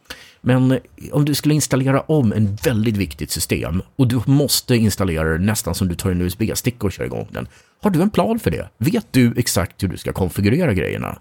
Men 0.41 0.71
eh, 0.71 0.79
om 1.11 1.25
du 1.25 1.35
skulle 1.35 1.53
installera 1.53 2.01
om 2.01 2.33
en 2.33 2.55
väldigt 2.55 2.97
viktigt 2.97 3.31
system 3.31 3.81
och 3.95 4.07
du 4.07 4.21
måste 4.25 4.75
installera 4.75 5.29
det 5.29 5.45
nästan 5.45 5.75
som 5.75 5.87
du 5.87 5.95
tar 5.95 6.11
en 6.11 6.21
USB-stick 6.21 6.83
och 6.83 6.91
kör 6.91 7.03
igång 7.03 7.27
den. 7.31 7.47
Har 7.81 7.89
du 7.89 8.01
en 8.01 8.09
plan 8.09 8.39
för 8.39 8.51
det? 8.51 8.69
Vet 8.77 9.05
du 9.11 9.33
exakt 9.37 9.83
hur 9.83 9.87
du 9.87 9.97
ska 9.97 10.13
konfigurera 10.13 10.73
grejerna? 10.73 11.19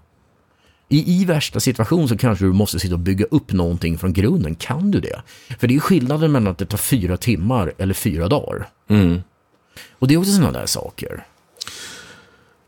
I, 0.89 1.21
I 1.21 1.25
värsta 1.25 1.59
situation 1.59 2.09
så 2.09 2.17
kanske 2.17 2.45
du 2.45 2.53
måste 2.53 2.79
sitta 2.79 2.93
och 2.93 2.99
bygga 2.99 3.25
upp 3.25 3.51
någonting 3.51 3.97
från 3.97 4.13
grunden. 4.13 4.55
Kan 4.55 4.91
du 4.91 4.99
det? 4.99 5.21
För 5.59 5.67
det 5.67 5.75
är 5.75 5.79
skillnaden 5.79 6.31
mellan 6.31 6.51
att 6.51 6.57
det 6.57 6.65
tar 6.65 6.77
fyra 6.77 7.17
timmar 7.17 7.73
eller 7.77 7.93
fyra 7.93 8.27
dagar. 8.27 8.69
Mm. 8.89 9.21
Och 9.91 10.07
det 10.07 10.13
är 10.13 10.17
också 10.17 10.31
sådana 10.31 10.59
där 10.59 10.65
saker. 10.65 11.25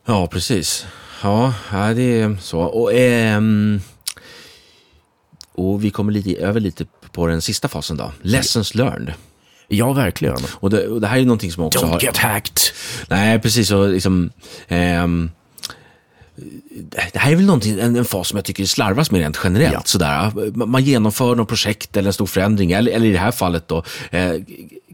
Ja, 0.06 0.28
precis. 0.28 0.86
Ja, 1.24 1.54
det 1.72 2.22
är 2.22 2.38
så. 2.42 2.60
Och, 2.60 2.94
ehm, 2.94 3.82
och 5.58 5.84
vi 5.84 5.90
kommer 5.92 6.12
lite 6.12 6.36
över 6.36 6.60
lite 6.60 6.86
på 7.12 7.28
den 7.28 7.42
sista 7.42 7.68
fasen 7.68 7.98
då. 7.98 8.12
Lessons 8.22 8.76
learned. 8.76 9.14
Ja, 9.68 9.94
verkligen. 9.94 10.38
Och 10.54 10.70
det, 10.70 10.88
och 10.88 11.02
det 11.02 11.08
här 11.08 11.18
är 11.18 11.26
någonting 11.26 11.52
som 11.52 11.64
också 11.64 11.80
Don't 11.80 11.90
har... 11.90 12.00
get 12.02 12.18
hacked. 12.18 12.58
Nej, 13.08 13.40
precis. 13.40 13.72
Och 13.72 13.90
liksom, 13.90 14.30
ehm, 14.68 15.32
det 17.12 17.20
här 17.20 17.32
är 17.32 17.36
väl 17.36 17.46
någonting, 17.46 17.80
en, 17.80 17.96
en 17.96 18.06
fas 18.06 18.28
som 18.28 18.38
jag 18.38 18.46
tycker 18.46 18.66
slarvas 18.66 19.12
med 19.12 19.22
rent 19.22 19.40
generellt. 19.44 19.74
Ja. 19.74 19.82
Sådär. 19.86 20.32
Man 20.66 20.84
genomför 20.84 21.36
något 21.36 21.48
projekt 21.48 21.98
eller 21.98 22.08
en 22.10 22.14
stor 22.14 22.26
förändring, 22.26 22.72
eller, 22.72 22.92
eller 22.92 23.06
i 23.08 23.12
det 23.12 23.18
här 23.18 23.32
fallet 23.32 23.68
då, 23.68 23.84
eh, 24.12 24.34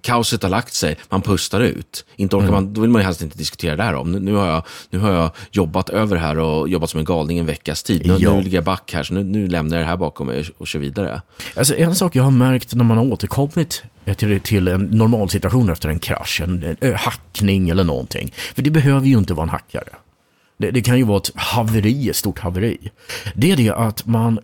kaoset 0.01 0.43
har 0.43 0.49
lagt 0.49 0.73
sig, 0.73 0.97
man 1.09 1.21
pustar 1.21 1.59
ut. 1.61 2.05
Inte 2.15 2.35
orkar 2.35 2.51
man, 2.51 2.73
då 2.73 2.81
vill 2.81 2.89
man 2.89 3.01
ju 3.01 3.05
helst 3.05 3.21
inte 3.21 3.37
diskutera 3.37 3.75
det 3.75 3.83
här 3.83 3.93
om. 3.95 4.11
Nu, 4.11 4.19
nu, 4.19 4.33
har 4.33 4.47
jag, 4.47 4.63
nu 4.89 4.99
har 4.99 5.11
jag 5.11 5.31
jobbat 5.51 5.89
över 5.89 6.17
här 6.17 6.37
och 6.39 6.69
jobbat 6.69 6.89
som 6.89 6.99
en 6.99 7.05
galning 7.05 7.37
en 7.37 7.45
veckas 7.45 7.83
tid. 7.83 8.07
Nu, 8.07 8.15
Ja. 8.19 8.35
nu 8.35 8.41
ligger 8.41 8.57
jag 8.57 8.63
back 8.63 8.93
här, 8.93 9.03
så 9.03 9.13
nu, 9.13 9.23
nu 9.23 9.47
lämnar 9.47 9.77
jag 9.77 9.85
det 9.85 9.89
här 9.89 9.97
bakom 9.97 10.27
mig 10.27 10.45
och, 10.57 10.67
kör 10.67 10.79
vidare. 10.79 11.21
Alltså, 11.55 11.75
en 11.75 11.95
sak 11.95 12.15
jag 12.15 12.23
har 12.23 12.31
märkt 12.31 12.73
när 12.73 12.83
man 12.83 12.97
har 12.97 13.05
återkommit 13.05 13.83
till, 14.17 14.39
till 14.39 14.67
en 14.67 14.81
normal 14.81 15.29
situation 15.29 15.69
efter 15.69 15.89
en 15.89 15.99
krasch, 15.99 16.41
en, 16.43 16.63
en 16.63 16.77
ö, 16.81 16.95
hackning 16.99 17.69
eller 17.69 17.83
någonting. 17.83 18.33
För 18.55 18.61
det 18.61 18.69
behöver 18.69 19.07
ju 19.07 19.17
inte 19.17 19.33
vara 19.33 19.43
en 19.43 19.49
hackare. 19.49 19.89
Det, 20.57 20.71
det 20.71 20.81
kan 20.81 20.97
ju 20.97 21.03
vara 21.03 21.17
ett 21.17 21.31
haveri, 21.35 22.09
ett 22.09 22.15
stort 22.15 22.39
haveri. 22.39 22.77
Det 23.35 23.51
är 23.51 23.57
det 23.57 23.69
att 23.71 24.05
man 24.05 24.39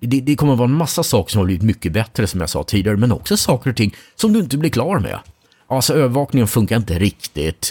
det, 0.00 0.20
det 0.20 0.36
kommer 0.36 0.52
att 0.52 0.58
vara 0.58 0.68
en 0.68 0.74
massa 0.76 1.02
saker 1.02 1.30
som 1.30 1.38
har 1.38 1.44
blivit 1.46 1.62
mycket 1.62 1.92
bättre 1.92 2.26
som 2.26 2.40
jag 2.40 2.50
sa 2.50 2.62
tidigare, 2.64 2.96
men 2.96 3.12
också 3.12 3.36
saker 3.36 3.70
och 3.70 3.76
ting 3.76 3.94
som 4.16 4.32
du 4.32 4.38
inte 4.40 4.56
blir 4.58 4.70
klar 4.70 4.98
med. 4.98 5.18
Alltså 5.66 5.94
övervakningen 5.94 6.48
funkar 6.48 6.76
inte 6.76 6.98
riktigt. 6.98 7.70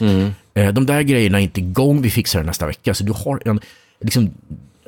Eh, 0.53 0.73
De 0.73 0.85
där 0.85 1.01
grejerna 1.01 1.39
är 1.39 1.43
inte 1.43 1.59
igång, 1.59 2.01
vi 2.01 2.09
fixar 2.09 2.39
det 2.39 2.45
nästa 2.45 2.67
vecka. 2.67 2.93
Så 2.93 3.03
du 3.03 3.13
har 3.13 3.41
en, 3.45 3.59
liksom, 4.01 4.29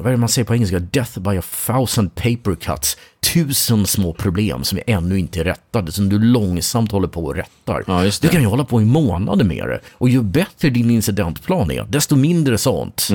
vad 0.02 0.08
är 0.08 0.12
det 0.12 0.18
man 0.18 0.30
säger 0.30 0.46
på 0.46 0.54
engelska? 0.54 0.80
Death 0.80 1.20
by 1.20 1.38
a 1.38 1.42
thousand 1.66 2.16
paper 2.16 2.56
cuts. 2.56 2.98
Tusen 3.34 3.86
små 3.86 4.14
problem 4.14 4.64
som 4.64 4.78
är 4.78 4.84
ännu 4.88 5.20
inte 5.20 5.44
rättade, 5.44 5.92
som 5.92 6.10
du 6.10 6.20
långsamt 6.20 6.92
håller 6.92 7.08
på 7.08 7.26
och 7.26 7.36
rättar. 7.36 7.84
Ja, 7.88 8.12
Du 8.22 8.28
kan 8.28 8.42
ju 8.42 8.48
hålla 8.48 8.64
på 8.66 8.82
i 8.82 8.86
månader 8.86 9.46
med 9.46 9.68
det. 9.68 9.80
Och 9.94 10.10
ju 10.10 10.22
bättre 10.22 10.70
din 10.70 10.92
incidentplan 10.92 11.72
är, 11.72 11.84
desto 11.84 12.16
mindre 12.16 12.58
sånt. 12.58 13.08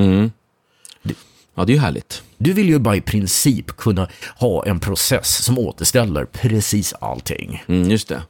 Ja, 1.58 1.64
det 1.64 1.72
är 1.72 1.74
ju 1.74 1.80
härligt. 1.80 2.22
Du 2.38 2.52
vill 2.52 2.68
ju 2.68 2.78
bara 2.78 2.96
i 2.96 3.00
princip 3.00 3.66
kunna 3.76 4.08
ha 4.38 4.66
en 4.66 4.80
process 4.80 5.44
som 5.44 5.58
återställer 5.58 6.24
precis 6.24 6.94
allting. 7.00 7.64
Mm, 7.68 7.90
just 7.90 8.08
det. 8.08 8.22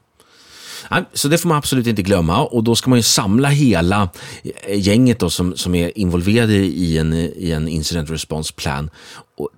Så 1.13 1.29
det 1.29 1.39
får 1.39 1.49
man 1.49 1.59
absolut 1.59 1.87
inte 1.87 2.03
glömma 2.03 2.45
och 2.45 2.65
då 2.65 2.77
ska 2.77 2.91
man 2.91 2.99
ju 2.99 3.03
samla 3.03 3.49
hela 3.49 4.09
eh, 4.43 4.81
gänget 4.81 5.19
då 5.19 5.31
som, 5.31 5.57
som 5.57 5.75
är 5.75 5.99
involverade 5.99 6.55
i 6.55 6.99
en, 6.99 7.13
i 7.15 7.53
en 7.57 7.69
incident 7.69 8.11
response 8.11 8.53
plan 8.53 8.91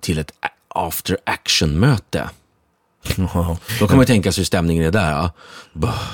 till 0.01 0.19
ett 0.19 0.31
after 0.67 1.17
action-möte. 1.23 2.29
Då 3.79 3.87
kan 3.87 3.97
man 3.97 4.05
tänka 4.05 4.31
sig 4.31 4.41
hur 4.41 4.45
stämningen 4.45 4.85
är 4.85 4.91
där. 4.91 5.11
Ja. 5.11 5.31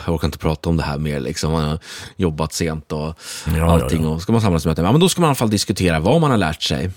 Jag 0.06 0.16
orkar 0.16 0.28
inte 0.28 0.38
prata 0.38 0.70
om 0.70 0.78
det 0.78 0.84
här 0.84 0.98
mer, 0.98 1.20
liksom. 1.20 1.52
man 1.52 1.64
har 1.64 1.80
jobbat 2.16 2.54
sent 2.54 2.92
och 2.92 3.20
ja, 3.58 3.72
allting. 3.72 4.04
ja. 4.04 4.10
Och 4.10 4.22
ska 4.22 4.32
man 4.32 4.42
samlas 4.42 4.64
till 4.64 4.70
möte, 4.70 4.82
ja, 4.82 4.92
men 4.92 5.02
då 5.02 5.10
ska 5.10 5.22
man 5.22 5.28
i 5.28 5.30
alla 5.30 5.36
fall 5.36 5.50
diskutera 5.50 6.00
vad 6.00 6.22
man 6.22 6.32
har 6.32 6.38
lärt 6.38 6.64
sig. 6.64 6.92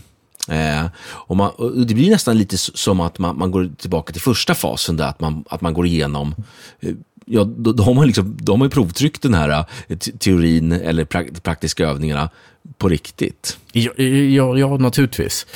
Eh, 0.49 0.87
och 1.01 1.37
man, 1.37 1.51
och 1.51 1.87
det 1.87 1.95
blir 1.95 2.11
nästan 2.11 2.39
lite 2.39 2.59
som 2.59 3.01
att 3.01 3.19
man, 3.19 3.39
man 3.39 3.51
går 3.51 3.71
tillbaka 3.79 4.13
till 4.13 4.23
första 4.23 4.55
fasen, 4.55 4.97
där 4.97 5.07
att 5.07 5.21
man, 5.21 5.45
att 5.51 5.61
man 5.61 5.75
går 5.75 5.87
igenom 5.87 6.35
eh, 6.81 6.95
Ja, 7.31 7.45
då, 7.45 7.73
då, 7.73 7.83
har 7.83 7.95
man 7.95 8.07
liksom, 8.07 8.37
då 8.41 8.53
har 8.53 8.59
man 8.59 8.67
ju 8.67 8.71
provtryckt 8.71 9.23
den 9.23 9.35
här 9.35 9.65
te- 9.89 10.13
teorin 10.19 10.73
eller 10.73 11.05
prak, 11.05 11.27
praktiska 11.43 11.87
övningarna 11.87 12.31
på 12.79 12.89
riktigt. 12.89 13.59
Ja, 13.73 13.93
ja, 14.03 14.59
ja 14.59 14.77
naturligtvis. 14.77 15.47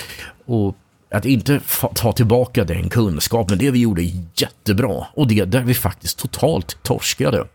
Och 0.46 0.76
att 1.10 1.24
inte 1.24 1.60
ta 1.94 2.12
tillbaka 2.12 2.64
den 2.64 2.88
kunskapen, 2.88 3.58
det 3.58 3.70
vi 3.70 3.78
gjorde 3.78 4.02
jättebra. 4.34 5.06
Och 5.14 5.26
det 5.26 5.44
där 5.44 5.62
vi 5.62 5.74
faktiskt 5.74 6.18
totalt 6.18 6.82
torskade. 6.82 7.46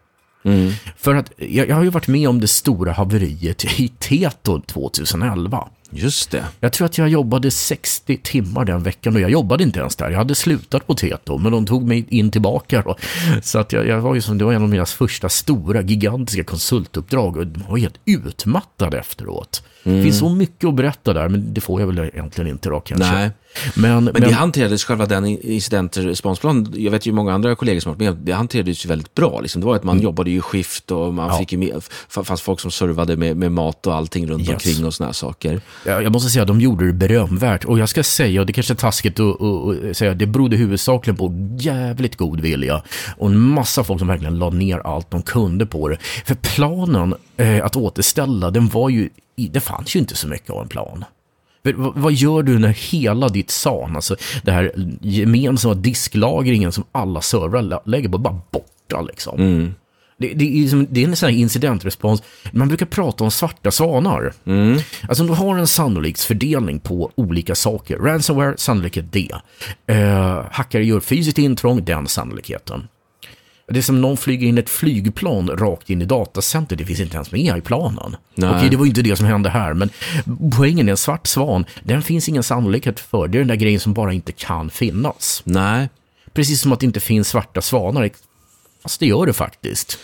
För 0.97 1.15
att 1.15 1.32
jag, 1.38 1.69
jag 1.69 1.75
har 1.75 1.84
ju 1.84 1.89
varit 1.89 2.08
med 2.08 2.30
om 2.30 2.39
det 2.41 2.47
stora 2.47 2.91
haveriet 2.91 3.80
i 3.80 3.88
Teto 3.99 4.62
2011. 4.62 5.67
Just 5.89 6.32
det. 6.32 6.45
Jag 6.60 6.73
tror 6.73 6.86
att 6.86 6.97
jag 6.97 7.10
jobbade 7.10 7.52
60 7.52 8.17
timmar 8.17 8.65
den 8.65 8.84
veckan 8.84 9.15
och 9.15 9.21
jag 9.21 9.32
jobbade 9.32 9.63
inte 9.63 9.80
ens 9.80 9.95
där. 9.95 10.10
Jag 10.10 10.17
hade 10.17 10.36
slutat 10.36 10.88
på 10.88 10.95
Teto, 10.95 11.38
men 11.38 11.52
de 11.52 11.65
tog 11.65 11.88
mig 11.88 12.06
in 12.10 12.32
tillbaka. 12.32 12.82
Då. 12.82 12.95
Så 13.41 13.60
att 13.60 13.73
jag, 13.73 13.88
jag 13.88 14.02
var 14.02 14.15
ju 14.15 14.21
som, 14.21 14.38
det 14.38 14.45
var 14.45 14.54
en 14.54 14.63
av 14.63 14.69
mina 14.69 14.86
första 14.86 15.30
stora, 15.30 15.82
gigantiska 15.82 16.43
konsultuppdrag 16.43 17.38
och 17.38 17.43
jag 17.43 17.69
var 17.69 17.78
helt 17.78 18.00
utmattad 18.06 18.93
efteråt. 18.93 19.63
Det 19.95 20.04
finns 20.04 20.19
så 20.19 20.30
mycket 20.30 20.67
att 20.67 20.76
berätta 20.76 21.13
där, 21.13 21.30
men 21.30 21.54
det 21.54 21.62
får 21.62 21.80
jag 21.82 21.88
väl 21.88 22.00
egentligen 22.00 22.52
inte 22.52 22.69
då 22.69 22.80
kanske. 22.80 23.12
Nej. 23.12 23.32
Men, 23.76 24.04
men, 24.04 24.21
det 24.21 24.32
hanterades, 24.32 24.84
själva 24.84 25.06
den 25.06 25.26
incidentresponsplanen, 25.26 26.73
jag 26.76 26.91
vet 26.91 27.06
ju 27.06 27.12
många 27.12 27.34
andra 27.34 27.56
kollegor 27.56 27.80
som 27.80 27.89
har 27.89 27.95
varit 27.95 28.15
med, 28.15 28.26
det 28.26 28.32
hanterades 28.32 28.86
ju 28.86 28.89
väldigt 28.89 29.15
bra. 29.15 29.39
Liksom. 29.39 29.62
Det 29.62 29.67
var 29.67 29.76
att 29.76 29.84
man 29.84 29.95
mm. 29.95 30.04
jobbade 30.04 30.32
ju 30.32 30.41
skift 30.41 30.91
och 30.91 31.13
man 31.13 31.28
ja. 31.28 31.38
fick 31.38 31.52
ju 31.52 31.58
med, 31.58 31.84
fanns 32.10 32.41
folk 32.41 32.60
som 32.60 32.71
servade 32.71 33.17
med, 33.17 33.38
med 33.38 33.52
mat 33.52 33.88
och 33.88 33.95
allting 33.95 34.28
runt 34.28 34.41
yes. 34.41 34.50
omkring 34.50 34.86
och 34.86 34.93
sådana 34.93 35.13
saker. 35.13 35.62
Ja, 35.86 36.02
jag 36.02 36.12
måste 36.12 36.30
säga 36.30 36.41
att 36.41 36.47
de 36.47 36.62
gjorde 36.62 36.88
det 36.88 36.93
berömvärt. 36.93 37.65
Och 37.65 37.80
jag 37.80 37.89
ska 37.89 38.04
säga, 38.04 38.41
och 38.41 38.47
det 38.47 38.54
kanske 38.54 38.73
är 38.73 38.76
taskigt 38.76 39.19
att 39.19 39.97
säga, 39.97 40.13
det 40.13 40.26
berodde 40.26 40.58
huvudsakligen 40.58 41.17
på 41.17 41.34
jävligt 41.60 42.15
god 42.15 42.39
vilja. 42.39 42.84
Och 43.17 43.30
en 43.30 43.39
massa 43.39 43.84
folk 43.84 44.00
som 44.00 44.08
verkligen 44.08 44.39
la 44.39 44.50
ner 44.50 44.80
allt 44.80 45.12
de 45.12 45.21
kunde 45.21 45.65
på 45.65 45.89
det. 45.89 45.97
För 46.26 46.36
planen 46.36 47.15
eh, 47.38 47.65
att 47.65 47.76
återställa, 47.76 48.52
den 48.52 48.67
var 48.67 48.89
ju, 48.89 49.10
det 49.45 49.60
fanns 49.60 49.95
ju 49.95 50.00
inte 50.00 50.15
så 50.15 50.28
mycket 50.28 50.50
av 50.50 50.62
en 50.62 50.67
plan. 50.67 51.06
Vad 51.76 52.13
gör 52.13 52.43
du 52.43 52.60
när 52.60 52.91
hela 52.91 53.30
ditt 53.30 53.52
SAN, 53.52 53.95
alltså 53.95 54.15
det 54.43 54.52
här 54.52 54.71
gemensamma 55.02 55.73
disklagringen 55.73 56.71
som 56.71 56.84
alla 56.91 57.21
servrar 57.21 57.82
lägger 57.89 58.10
på, 58.10 58.17
bara 58.17 58.41
borta 58.52 59.02
liksom. 59.02 59.39
Mm. 59.39 59.73
Det, 60.19 60.34
det, 60.34 60.45
är 60.45 60.62
liksom, 60.62 60.88
det 60.89 61.04
är 61.04 61.08
en 61.08 61.15
sån 61.15 61.30
här 61.30 61.38
incidentrespons. 61.38 62.23
Man 62.52 62.67
brukar 62.67 62.86
prata 62.86 63.23
om 63.23 63.32
svarta 63.32 63.71
svanar. 63.71 64.34
Mm. 64.45 64.80
Alltså 65.08 65.23
om 65.23 65.28
du 65.28 65.36
har 65.36 65.58
en 65.58 65.67
sannolikhetsfördelning 65.67 66.80
på 66.80 67.12
olika 67.15 67.56
saker. 67.56 67.97
Ransomware, 67.97 68.58
sannolikhet 68.58 69.12
D. 69.12 69.30
Eh, 69.88 70.45
hackare 70.52 70.86
gör 70.86 71.00
fysiskt 71.00 71.38
intrång, 71.38 71.86
den 71.86 72.08
sannolikheten. 72.08 72.88
Det 73.71 73.80
är 73.80 73.84
som 73.84 74.01
någon 74.01 74.17
flyger 74.17 74.47
in 74.47 74.58
ett 74.58 74.69
flygplan 74.69 75.49
rakt 75.49 75.89
in 75.89 76.01
i 76.01 76.06
datacenter. 76.06 76.75
Det 76.75 76.86
finns 76.86 76.99
inte 76.99 77.15
ens 77.15 77.32
med 77.32 77.58
i 77.58 77.62
planen. 77.62 78.15
Nej. 78.36 78.49
Okej, 78.56 78.69
det 78.69 78.77
var 78.77 78.86
inte 78.86 79.01
det 79.01 79.15
som 79.15 79.25
hände 79.25 79.49
här, 79.49 79.73
men 79.73 79.89
poängen 80.58 80.88
är 80.88 80.91
en 80.91 80.97
svart 80.97 81.27
svan. 81.27 81.65
Den 81.84 82.01
finns 82.01 82.30
ingen 82.30 82.43
sannolikhet 82.43 82.99
för. 82.99 83.27
Det 83.27 83.38
är 83.38 83.39
den 83.39 83.47
där 83.47 83.56
grejen 83.56 83.80
som 83.80 83.93
bara 83.93 84.13
inte 84.13 84.32
kan 84.32 84.69
finnas. 84.69 85.41
Nej. 85.45 85.89
Precis 86.34 86.62
som 86.62 86.71
att 86.71 86.80
det 86.80 86.86
inte 86.86 86.99
finns 86.99 87.27
svarta 87.27 87.62
svanar. 87.62 88.10
Fast 88.84 88.99
det 88.99 89.06
gör 89.06 89.25
det 89.25 89.34
faktiskt. 89.34 89.99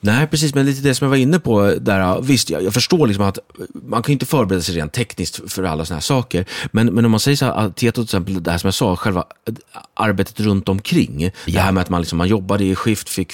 Nej, 0.00 0.26
precis, 0.26 0.54
men 0.54 0.66
lite 0.66 0.82
det 0.82 0.94
som 0.94 1.04
jag 1.04 1.10
var 1.10 1.16
inne 1.16 1.38
på 1.38 1.74
där, 1.80 2.20
visst, 2.22 2.50
jag, 2.50 2.62
jag 2.62 2.74
förstår 2.74 3.06
liksom 3.06 3.24
att 3.24 3.38
man 3.72 4.02
kan 4.02 4.12
inte 4.12 4.26
förbereda 4.26 4.62
sig 4.62 4.74
rent 4.74 4.92
tekniskt 4.92 5.52
för 5.52 5.62
alla 5.62 5.84
sådana 5.84 5.96
här 5.96 6.02
saker, 6.02 6.44
men, 6.72 6.86
men 6.86 7.04
om 7.04 7.10
man 7.10 7.20
säger 7.20 7.36
så 7.36 7.44
här, 7.44 7.70
Tieto 7.70 7.94
till 7.94 8.04
exempel, 8.04 8.42
det 8.42 8.50
här 8.50 8.58
som 8.58 8.66
jag 8.66 8.74
sa, 8.74 8.96
själva 8.96 9.24
arbetet 9.94 10.40
runt 10.40 10.68
omkring, 10.68 11.22
ja. 11.22 11.30
det 11.46 11.60
här 11.60 11.72
med 11.72 11.80
att 11.80 11.88
man, 11.88 12.00
liksom, 12.00 12.18
man 12.18 12.28
jobbade 12.28 12.64
i 12.64 12.74
skift, 12.74 13.08
fick, 13.08 13.32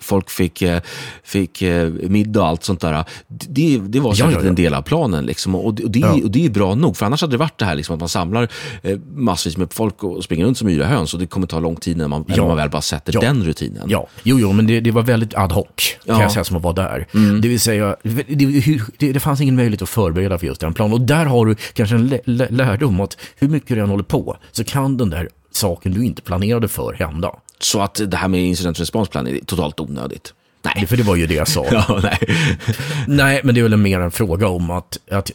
folk 0.00 0.30
fick, 0.30 0.62
eh, 0.62 0.80
fick 1.24 1.62
eh, 1.62 1.88
middag 1.88 2.40
och 2.40 2.48
allt 2.48 2.64
sånt 2.64 2.80
där, 2.80 3.04
det, 3.28 3.78
det 3.78 4.00
var 4.00 4.14
säkert 4.14 4.32
ja, 4.32 4.42
ja, 4.42 4.48
en 4.48 4.54
del 4.54 4.74
av 4.74 4.82
planen, 4.82 5.26
liksom, 5.26 5.54
och, 5.54 5.64
och, 5.66 5.74
det, 5.74 6.04
och 6.04 6.30
det 6.30 6.44
är 6.44 6.50
bra 6.50 6.74
nog, 6.74 6.96
för 6.96 7.06
annars 7.06 7.20
hade 7.20 7.32
det 7.32 7.38
varit 7.38 7.58
det 7.58 7.64
här 7.64 7.74
liksom, 7.74 7.94
att 7.94 8.00
man 8.00 8.08
samlar 8.08 8.48
eh, 8.82 8.98
massvis 9.14 9.56
med 9.56 9.72
folk 9.72 10.04
och 10.04 10.24
springer 10.24 10.44
runt 10.44 10.58
som 10.58 10.68
yra 10.68 10.86
höns, 10.86 11.14
och 11.14 11.20
det 11.20 11.26
kommer 11.26 11.46
ta 11.46 11.60
lång 11.60 11.76
tid 11.76 11.96
när 11.96 12.08
man, 12.08 12.24
när 12.28 12.46
man 12.46 12.56
väl 12.56 12.70
bara 12.70 12.82
sätter 12.82 13.20
den 13.20 13.44
rutinen. 13.44 13.86
Ja, 13.88 14.06
jo, 14.22 14.38
jo 14.40 14.52
men 14.52 14.66
det, 14.66 14.80
det 14.80 14.90
var 14.90 15.02
väldigt 15.02 15.34
ad 15.34 15.54
hoc 15.54 15.91
kan 16.06 16.16
ja. 16.16 16.22
jag 16.22 16.32
säga, 16.32 16.44
som 16.44 16.62
vara 16.62 16.72
där. 16.72 17.06
Mm. 17.14 17.40
Det 17.40 17.48
vill 17.48 17.60
säga, 17.60 17.96
det, 18.02 19.12
det, 19.12 19.20
fanns 19.20 19.40
ingen 19.40 19.56
möjlighet 19.56 19.82
att 19.82 19.88
förbereda 19.88 20.38
för 20.38 20.46
just 20.46 20.60
den 20.60 20.74
planen. 20.74 20.92
Och 20.92 21.00
där 21.00 21.24
har 21.24 21.46
du 21.46 21.54
kanske 21.54 21.96
en 21.96 22.18
lärdom 22.26 23.00
att 23.00 23.16
hur 23.36 23.48
mycket 23.48 23.68
du 23.68 23.80
än 23.80 23.90
håller 23.90 24.04
på, 24.04 24.36
så 24.52 24.64
kan 24.64 24.96
den 24.96 25.10
där 25.10 25.28
saken 25.50 25.92
du 25.92 26.04
inte 26.04 26.22
planerade 26.22 26.68
för 26.68 26.92
hända. 26.92 27.32
Så 27.58 27.80
att 27.80 28.00
det 28.06 28.16
här 28.16 28.28
med 28.28 28.40
incident 28.40 28.80
response 28.80 29.18
är 29.18 29.44
totalt 29.44 29.80
onödigt? 29.80 30.34
Nej. 30.62 30.86
För 30.86 30.96
det 30.96 31.02
var 31.02 31.16
ju 31.16 31.26
det 31.26 31.34
jag 31.34 31.48
sa. 31.48 31.66
ja, 31.70 32.00
nej. 32.02 32.18
nej, 33.06 33.40
men 33.44 33.54
det 33.54 33.60
är 33.60 33.62
väl 33.62 33.76
mer 33.76 34.00
en 34.00 34.10
fråga 34.10 34.48
om 34.48 34.70
att, 34.70 34.98
att 35.10 35.30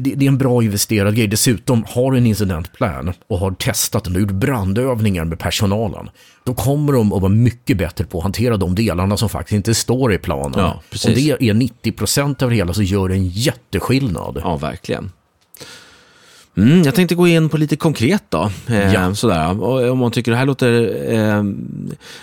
det, 0.00 0.24
är 0.26 0.28
en 0.28 0.38
bra 0.38 0.62
investerad 0.62 1.16
grej. 1.16 1.26
Dessutom, 1.26 1.84
har 1.88 2.12
du 2.12 2.18
en 2.18 2.26
incidentplan 2.26 3.12
och 3.28 3.38
har 3.38 3.50
testat 3.50 4.04
den 4.04 4.14
och 4.14 4.20
gjort 4.20 4.30
brandövningar 4.30 5.24
med 5.24 5.38
personalen, 5.38 6.10
då 6.44 6.54
kommer 6.54 6.92
de 6.92 7.12
att 7.12 7.22
vara 7.22 7.32
mycket 7.32 7.76
bättre 7.76 8.04
på 8.04 8.18
att 8.18 8.22
hantera 8.22 8.56
de 8.56 8.74
delarna 8.74 9.16
som 9.16 9.28
faktiskt 9.28 9.56
inte 9.56 9.74
står 9.74 10.12
i 10.12 10.18
planen. 10.18 10.60
Ja, 10.60 10.82
Om 11.06 11.14
det 11.14 11.30
är 11.30 11.54
90% 11.54 12.42
av 12.42 12.50
det 12.50 12.56
hela 12.56 12.74
så 12.74 12.82
gör 12.82 13.08
det 13.08 13.14
en 13.14 13.28
jätteskillnad. 13.28 14.40
Ja, 14.44 14.56
verkligen. 14.56 15.10
Mm, 16.56 16.82
jag 16.82 16.94
tänkte 16.94 17.14
gå 17.14 17.28
in 17.28 17.48
på 17.48 17.56
lite 17.56 17.76
konkret 17.76 18.24
då. 18.28 18.50
Eh, 18.68 18.94
ja. 18.94 19.14
sådär. 19.14 19.62
Och 19.62 19.90
om 19.90 19.98
man 19.98 20.10
tycker 20.10 20.30
det 20.30 20.36
här 20.36 20.46
låter 20.46 20.72
eh, 21.12 21.44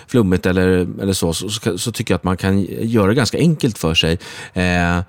flummigt 0.07 0.45
eller, 0.45 0.67
eller 1.01 1.13
så, 1.13 1.33
så, 1.33 1.49
så, 1.49 1.77
så, 1.77 1.91
tycker 1.91 2.13
jag 2.13 2.17
att 2.17 2.23
man 2.23 2.37
kan 2.37 2.61
göra 2.81 3.07
det 3.07 3.13
ganska 3.13 3.37
enkelt 3.37 3.77
för 3.77 3.93
sig. 3.93 4.19
Eh, 4.53 4.99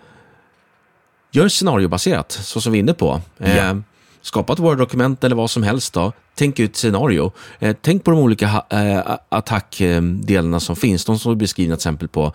Gör 1.35 1.49
scenariobaserat, 1.49 2.33
så 2.33 2.61
som 2.61 2.73
vi 2.73 2.79
är 2.79 2.81
inne 2.81 2.95
på. 2.95 3.21
Ja. 3.39 3.47
Eh, 3.47 3.77
skapa 4.23 4.53
ett 4.53 4.59
Word-dokument 4.59 5.25
eller 5.25 5.37
vad 5.37 5.51
som 5.51 5.63
helst. 5.63 5.95
Då. 5.95 6.13
Tänk 6.35 6.61
ut 6.61 6.77
scenario. 6.77 7.33
Eh, 7.59 7.77
tänk 7.83 8.05
på 8.05 8.11
de 8.11 8.21
olika 8.21 8.65
eh, 8.71 9.17
attackdelarna 9.29 10.61
som 10.61 10.77
finns. 10.77 11.05
De 11.05 11.19
som 11.19 11.33
är 11.33 11.37
beskrivna 11.37 11.77
till 11.77 11.79
exempel 11.79 12.09
på 12.09 12.33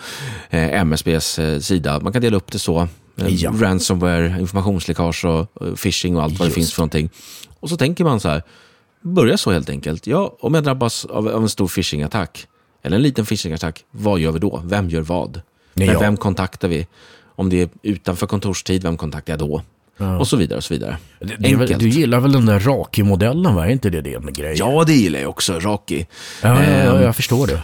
eh, 0.49 0.81
MSBs 0.81 1.39
eh, 1.39 1.59
sida. 1.59 1.99
Man 1.99 2.13
kan 2.13 2.21
dela 2.21 2.37
upp 2.37 2.51
det 2.51 2.59
så. 2.59 2.87
Eh, 3.17 3.27
ja. 3.27 3.53
Ransomware, 3.59 4.39
informationsläckage 4.39 5.25
och 5.25 5.47
phishing 5.77 6.17
och 6.17 6.23
allt 6.23 6.39
vad 6.39 6.45
Just. 6.45 6.55
det 6.55 6.61
finns 6.61 6.73
för 6.73 6.81
någonting. 6.81 7.09
Och 7.59 7.69
så 7.69 7.77
tänker 7.77 8.03
man 8.03 8.19
så 8.19 8.29
här. 8.29 8.43
Börja 9.01 9.37
så 9.37 9.51
helt 9.51 9.69
enkelt. 9.69 10.07
Ja, 10.07 10.37
om 10.39 10.53
jag 10.53 10.63
drabbas 10.63 11.05
av, 11.05 11.27
av 11.27 11.41
en 11.41 11.49
stor 11.49 11.67
phishing-attack 11.67 12.47
eller 12.83 12.95
en 12.97 13.03
liten 13.03 13.25
phishing-attack, 13.25 13.83
vad 13.91 14.19
gör 14.19 14.31
vi 14.31 14.39
då? 14.39 14.61
Vem 14.65 14.89
gör 14.89 15.01
vad? 15.01 15.41
Ja. 15.73 15.99
Vem 15.99 16.17
kontaktar 16.17 16.67
vi? 16.67 16.87
Om 17.39 17.49
det 17.49 17.61
är 17.61 17.69
utanför 17.81 18.27
kontorstid, 18.27 18.83
vem 18.83 18.97
kontaktar 18.97 19.33
jag 19.33 19.39
då? 19.39 19.61
Ja. 19.97 20.19
Och 20.19 20.27
så 20.27 20.37
vidare 20.37 20.57
och 20.57 20.63
så 20.63 20.73
vidare. 20.73 20.97
Väl, 21.19 21.79
du 21.79 21.89
gillar 21.89 22.19
väl 22.19 22.31
den 22.31 22.45
där 22.45 22.59
Raki-modellen, 22.59 23.55
va? 23.55 23.67
Är 23.67 23.71
inte 23.71 23.89
det 23.89 24.19
med 24.19 24.35
grejer? 24.35 24.55
Ja, 24.59 24.83
det 24.87 24.93
gillar 24.93 25.19
jag 25.19 25.29
också, 25.29 25.59
Raki. 25.59 26.07
Ja, 26.41 26.63
ja, 26.63 26.83
ja, 26.83 27.01
jag 27.01 27.15
förstår 27.15 27.47
det. 27.47 27.61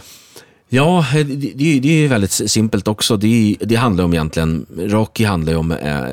Ja, 0.68 1.06
det, 1.12 1.24
det, 1.24 1.80
det 1.80 2.04
är 2.04 2.08
väldigt 2.08 2.30
simpelt 2.30 2.88
också. 2.88 3.16
Det, 3.16 3.56
det 3.60 3.74
handlar 3.74 4.04
om 4.04 4.12
egentligen, 4.12 4.66
Rocky 4.76 5.24
handlar 5.24 5.56
om 5.56 5.72
eh, 5.72 6.04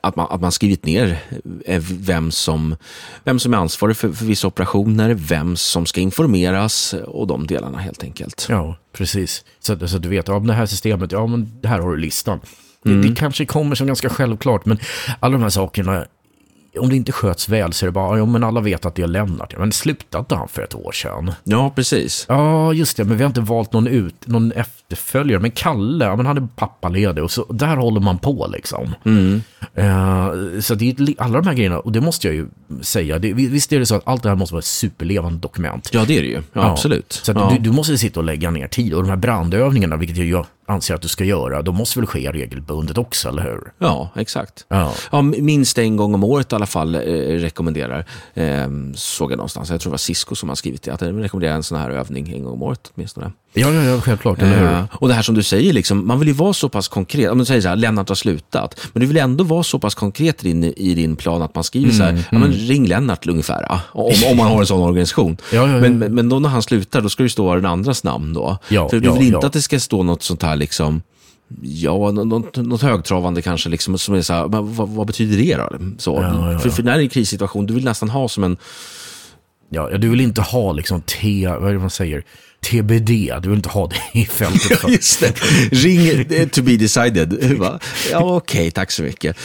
att, 0.00 0.16
man, 0.16 0.26
att 0.30 0.40
man 0.40 0.52
skrivit 0.52 0.84
ner 0.84 1.18
eh, 1.66 1.82
vem, 1.90 2.30
som, 2.30 2.76
vem 3.24 3.38
som 3.38 3.54
är 3.54 3.58
ansvarig 3.58 3.96
för, 3.96 4.12
för 4.12 4.24
vissa 4.24 4.46
operationer, 4.46 5.14
vem 5.14 5.56
som 5.56 5.86
ska 5.86 6.00
informeras 6.00 6.94
och 7.06 7.26
de 7.26 7.46
delarna 7.46 7.78
helt 7.78 8.02
enkelt. 8.02 8.46
Ja, 8.48 8.76
precis. 8.92 9.44
Så, 9.60 9.88
så 9.88 9.96
att 9.96 10.02
du 10.02 10.08
vet, 10.08 10.28
ja, 10.28 10.38
det 10.38 10.52
här 10.52 10.66
systemet, 10.66 11.12
ja 11.12 11.26
men 11.26 11.60
här 11.64 11.78
har 11.78 11.90
du 11.90 11.96
listan. 11.96 12.40
Mm. 12.86 13.02
Det, 13.02 13.08
det 13.08 13.14
kanske 13.14 13.46
kommer 13.46 13.74
som 13.74 13.86
ganska 13.86 14.08
självklart, 14.08 14.66
men 14.66 14.78
alla 15.20 15.32
de 15.32 15.42
här 15.42 15.50
sakerna 15.50 16.04
om 16.78 16.88
det 16.88 16.96
inte 16.96 17.12
sköts 17.12 17.48
väl 17.48 17.72
så 17.72 17.84
är 17.84 17.88
det 17.88 17.92
bara, 17.92 18.18
ja 18.18 18.26
men 18.26 18.44
alla 18.44 18.60
vet 18.60 18.86
att 18.86 18.94
det 18.94 19.02
är 19.02 19.06
Lennart. 19.06 19.58
Men 19.58 19.72
slutade 19.72 20.34
han 20.34 20.48
för 20.48 20.62
ett 20.62 20.74
år 20.74 20.92
sedan? 20.92 21.32
Ja, 21.44 21.72
precis. 21.76 22.26
Ja, 22.28 22.72
just 22.72 22.96
det, 22.96 23.04
men 23.04 23.16
vi 23.16 23.22
har 23.22 23.28
inte 23.28 23.40
valt 23.40 23.72
någon, 23.72 23.86
ut, 23.86 24.26
någon 24.26 24.52
efterföljare. 24.52 25.40
Men 25.40 25.50
Kalle, 25.50 26.04
ja, 26.04 26.16
men 26.16 26.26
han 26.26 26.36
är 26.36 26.48
pappaledig 26.56 27.24
och 27.24 27.30
så 27.30 27.52
där 27.52 27.76
håller 27.76 28.00
man 28.00 28.18
på 28.18 28.50
liksom. 28.52 28.94
Mm. 29.04 29.42
Uh, 29.78 30.60
så 30.60 30.74
det 30.74 30.90
är 30.90 31.14
alla 31.18 31.40
de 31.40 31.46
här 31.46 31.54
grejerna, 31.54 31.78
och 31.78 31.92
det 31.92 32.00
måste 32.00 32.26
jag 32.26 32.34
ju 32.34 32.48
säga, 32.80 33.18
det, 33.18 33.32
visst 33.32 33.72
är 33.72 33.78
det 33.78 33.86
så 33.86 33.94
att 33.94 34.08
allt 34.08 34.22
det 34.22 34.28
här 34.28 34.36
måste 34.36 34.54
vara 34.54 34.60
ett 34.60 34.64
superlevande 34.64 35.38
dokument. 35.38 35.90
Ja, 35.92 36.04
det 36.04 36.18
är 36.18 36.22
det 36.22 36.28
ju. 36.28 36.34
Ja, 36.34 36.40
ja. 36.52 36.70
absolut. 36.70 37.12
Så 37.12 37.32
ja. 37.32 37.52
du, 37.52 37.58
du, 37.58 37.72
måste 37.72 37.98
sitta 37.98 38.20
och 38.20 38.26
lägga 38.26 38.50
ner 38.50 38.68
tid. 38.68 38.94
Och 38.94 39.02
de 39.02 39.08
här 39.08 39.16
brandövningarna, 39.16 39.96
vilket 39.96 40.16
jag 40.16 40.26
gör 40.26 40.46
anser 40.70 40.94
att 40.94 41.02
du 41.02 41.08
ska 41.08 41.24
göra, 41.24 41.62
de 41.62 41.76
måste 41.76 41.98
väl 41.98 42.06
ske 42.06 42.32
regelbundet 42.32 42.98
också, 42.98 43.28
eller 43.28 43.42
hur? 43.42 43.72
Ja, 43.78 44.10
exakt. 44.16 44.66
Ja. 44.68 44.92
ja 45.12 45.22
minst 45.22 45.78
en 45.78 45.96
gång 45.96 46.14
om 46.14 46.24
året 46.24 46.52
i 46.52 46.54
alla 46.54 46.66
fall 46.66 46.94
eh, 46.94 47.00
rekommenderar, 47.38 48.06
eh, 48.34 48.68
såg 48.94 49.32
jag 49.32 49.36
någonstans. 49.36 49.70
Jag 49.70 49.80
tror 49.80 49.90
det 49.90 49.92
var 49.92 49.98
Cisco 49.98 50.34
som 50.34 50.48
har 50.48 50.56
skrivit 50.56 50.82
det, 50.82 50.90
att 50.90 51.00
de 51.00 51.18
rekommenderar 51.18 51.54
en 51.54 51.62
sån 51.62 51.78
här 51.78 51.90
övning 51.90 52.32
en 52.32 52.44
gång 52.44 52.52
om 52.52 52.62
året 52.62 52.92
åtminstone. 52.94 53.32
Ja, 53.52 53.72
ja, 53.72 53.82
ja 53.82 54.00
självklart. 54.00 54.42
Eller 54.42 54.58
hur? 54.58 54.66
Eh, 54.66 54.84
och 54.92 55.08
det 55.08 55.14
här 55.14 55.22
som 55.22 55.34
du 55.34 55.42
säger, 55.42 55.72
liksom, 55.72 56.06
man 56.06 56.18
vill 56.18 56.28
ju 56.28 56.34
vara 56.34 56.52
så 56.52 56.68
pass 56.68 56.88
konkret. 56.88 57.30
Om 57.30 57.38
du 57.38 57.44
säger 57.44 57.60
så 57.60 57.68
här, 57.68 57.76
Lennart 57.76 58.08
har 58.08 58.16
slutat. 58.16 58.80
Men 58.92 59.00
du 59.00 59.06
vill 59.06 59.16
ändå 59.16 59.44
vara 59.44 59.62
så 59.62 59.78
pass 59.78 59.94
konkret 59.94 60.44
i 60.44 60.74
i 60.76 60.94
din 60.94 61.16
plan 61.16 61.42
att 61.42 61.54
man 61.54 61.64
skriver 61.64 61.86
mm, 61.86 61.96
så 61.98 62.02
här, 62.02 62.10
mm. 62.10 62.22
ja, 62.30 62.38
men 62.38 62.52
ring 62.52 62.86
Lennart 62.86 63.26
ungefär. 63.26 63.66
Ja, 63.68 63.80
om, 63.92 64.12
om 64.30 64.36
man 64.36 64.46
har 64.46 64.60
en 64.60 64.66
sån 64.66 64.80
organisation. 64.80 65.36
ja, 65.52 65.68
ja, 65.68 65.74
ja. 65.74 65.80
Men, 65.80 66.14
men 66.14 66.28
då 66.28 66.38
när 66.38 66.48
han 66.48 66.62
slutar, 66.62 67.00
då 67.00 67.08
ska 67.08 67.22
det 67.22 67.30
stå 67.30 67.54
den 67.54 67.66
andras 67.66 68.04
namn 68.04 68.34
då. 68.34 68.58
För 68.68 69.00
du 69.00 69.12
vill 69.12 69.34
inte 69.34 69.46
att 69.46 69.52
det 69.52 69.62
ska 69.62 69.80
stå 69.80 70.02
något 70.02 70.22
sånt 70.22 70.42
här 70.42 70.56
liksom, 70.56 71.02
Ja, 71.62 72.10
något, 72.10 72.56
något 72.56 72.82
högtravande 72.82 73.42
kanske, 73.42 73.68
liksom, 73.68 73.98
som 73.98 74.14
är 74.14 74.22
så 74.22 74.32
här, 74.32 74.48
men 74.48 74.74
vad, 74.74 74.88
vad 74.88 75.06
betyder 75.06 75.36
det 75.36 75.56
då? 75.56 75.78
Så, 75.98 76.16
för, 76.62 76.70
för 76.70 76.82
när 76.82 76.92
det 76.92 76.98
är 76.98 77.02
en 77.02 77.08
krissituation, 77.08 77.66
du 77.66 77.74
vill 77.74 77.84
nästan 77.84 78.10
ha 78.10 78.28
som 78.28 78.44
en... 78.44 78.56
Ja, 79.70 79.98
du 79.98 80.08
vill 80.08 80.20
inte 80.20 80.40
ha 80.40 80.72
liksom 80.72 81.02
T, 81.02 81.48
vad 81.60 81.68
är 81.68 81.72
det 81.72 81.78
man 81.78 81.90
säger? 81.90 82.24
TBD, 82.62 83.10
du 83.42 83.48
vill 83.48 83.56
inte 83.56 83.68
ha 83.68 83.86
det 83.86 84.20
i 84.20 84.24
fältet. 84.24 84.78
Ja, 84.82 84.88
just 84.88 85.20
det. 85.20 85.32
Ring 85.72 86.48
to 86.48 86.62
be 86.62 86.76
decided. 86.76 87.56
Ja, 87.60 87.78
okej, 88.10 88.60
okay, 88.60 88.70
tack 88.70 88.90
så 88.90 89.02
mycket. 89.02 89.36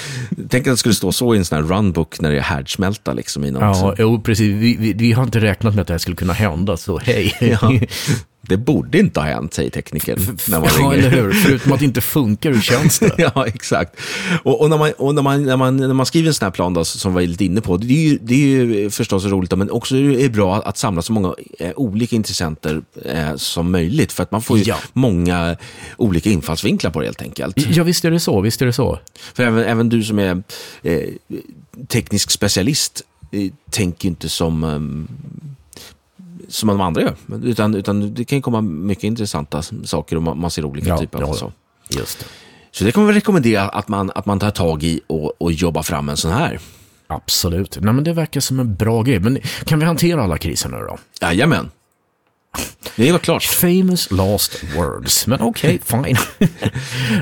Tänk 0.49 0.67
att 0.67 0.73
det 0.73 0.78
skulle 0.78 0.95
stå 0.95 1.12
så 1.12 1.36
i 1.36 1.38
en 1.38 1.45
sån 1.45 1.56
här 1.56 1.63
runbook 1.63 2.19
när 2.19 2.32
det 2.32 2.38
är 2.38 2.41
härdsmälta. 2.41 3.13
Liksom, 3.13 3.43
i 3.43 3.51
något. 3.51 3.62
Ja, 3.62 3.95
jo, 3.97 4.21
precis. 4.21 4.54
Vi, 4.54 4.75
vi, 4.80 4.93
vi, 4.93 5.12
har 5.12 5.23
inte 5.23 5.39
räknat 5.39 5.75
med 5.75 5.82
att 5.82 5.88
det 5.88 5.93
här 5.93 5.99
skulle 5.99 6.15
kunna 6.15 6.34
hända, 6.34 6.78
så 6.78 6.99
hej. 6.99 7.38
Ja. 7.62 7.71
Det 8.47 8.58
borde 8.58 8.99
inte 8.99 9.19
ha 9.19 9.27
hänt, 9.27 9.53
säger 9.53 9.69
tekniker 9.69 10.17
när 10.51 10.60
man 10.60 10.69
ja, 10.73 10.79
ringer. 10.79 10.97
eller 10.97 11.10
hur? 11.10 11.31
Förutom 11.34 11.71
att 11.71 11.79
det 11.79 11.86
inte 11.86 12.01
funkar, 12.01 12.51
hur 12.51 12.62
känns 12.62 12.99
det? 12.99 13.12
ja, 13.17 13.47
exakt. 13.47 13.99
Och, 14.43 14.62
och, 14.62 14.69
när, 14.69 14.77
man, 14.77 14.91
och 14.97 15.15
när, 15.15 15.21
man, 15.21 15.43
när, 15.43 15.58
man, 15.58 15.77
när 15.77 15.93
man 15.93 16.05
skriver 16.05 16.27
en 16.27 16.34
sån 16.34 16.45
här 16.45 16.51
plan, 16.51 16.73
då, 16.73 16.86
som 16.86 17.12
vi 17.12 17.15
var 17.15 17.27
lite 17.27 17.45
inne 17.45 17.62
på, 17.62 17.77
det 17.77 17.93
är 17.93 18.10
ju, 18.10 18.17
det 18.21 18.34
är 18.34 18.38
ju 18.65 18.89
förstås 18.89 19.25
roligt, 19.25 19.58
men 19.58 19.71
också 19.71 19.97
är 19.97 20.17
det 20.17 20.29
bra 20.29 20.55
att 20.55 20.77
samla 20.77 21.01
så 21.01 21.13
många 21.13 21.36
eh, 21.60 21.71
olika 21.75 22.15
intressenter 22.15 22.81
eh, 23.05 23.36
som 23.36 23.71
möjligt, 23.71 24.12
för 24.12 24.23
att 24.23 24.31
man 24.31 24.41
får 24.41 24.58
ju 24.58 24.63
Ja. 24.65 24.75
många 24.93 25.58
olika 25.97 26.29
infallsvinklar 26.29 26.91
på 26.91 26.99
det 26.99 27.05
helt 27.05 27.21
enkelt. 27.21 27.55
Ja, 27.69 27.84
visst 27.84 28.05
är 28.05 28.12
det 28.12 28.19
så. 28.19 28.41
Visst 28.41 28.62
är 28.62 28.65
det 28.65 28.73
så. 28.73 28.99
För 29.34 29.43
även, 29.43 29.63
även 29.63 29.89
du 29.89 30.03
som 30.03 30.19
är 30.19 30.43
eh, 30.84 30.99
teknisk 31.88 32.31
specialist 32.31 33.01
eh, 33.31 33.51
tänker 33.69 34.08
inte 34.08 34.29
som, 34.29 34.63
ehm, 34.63 35.08
som 36.49 36.67
de 36.67 36.81
andra 36.81 37.01
gör. 37.01 37.15
Utan, 37.43 37.75
utan 37.75 38.13
det 38.13 38.25
kan 38.25 38.41
komma 38.41 38.62
mycket 38.62 39.03
intressanta 39.03 39.62
saker 39.84 40.15
och 40.15 40.23
man, 40.23 40.51
ser 40.51 40.65
olika 40.65 40.88
Ja, 40.88 40.97
typer 40.97 41.21
av 41.21 41.29
ja. 41.29 41.34
så. 41.34 41.51
Just 41.89 42.19
det. 42.19 42.25
Så 42.71 42.84
det 42.84 42.91
kommer 42.91 43.08
vi 43.08 43.13
rekommendera 43.13 43.69
att 43.69 43.88
man, 43.88 44.12
att 44.15 44.25
man 44.25 44.39
tar 44.39 44.51
tag 44.51 44.84
i 44.84 45.01
och, 45.08 45.41
och 45.41 45.51
jobbar 45.51 45.84
fram 45.84 46.10
en 46.10 46.17
sån 46.17 46.31
här. 46.31 46.60
Absolut. 47.08 47.77
Nej, 47.81 47.93
men 47.93 48.03
det 48.03 48.13
verkar 48.13 48.41
som 48.41 48.60
en 48.60 48.75
bra 48.75 49.01
grej. 49.01 49.19
Men 49.19 49.39
kan 49.65 49.79
vi 49.79 49.86
hantera 49.86 50.23
alla 50.23 50.38
kriser 50.38 50.69
nu 50.69 50.77
då? 50.77 50.97
Jajamän. 51.21 51.69
Det 52.95 53.12
var 53.12 53.19
klart. 53.19 53.43
Famous 53.43 54.12
last 54.12 54.63
words. 54.75 55.27
Men 55.27 55.41
okej, 55.41 55.79
fine. 55.86 56.17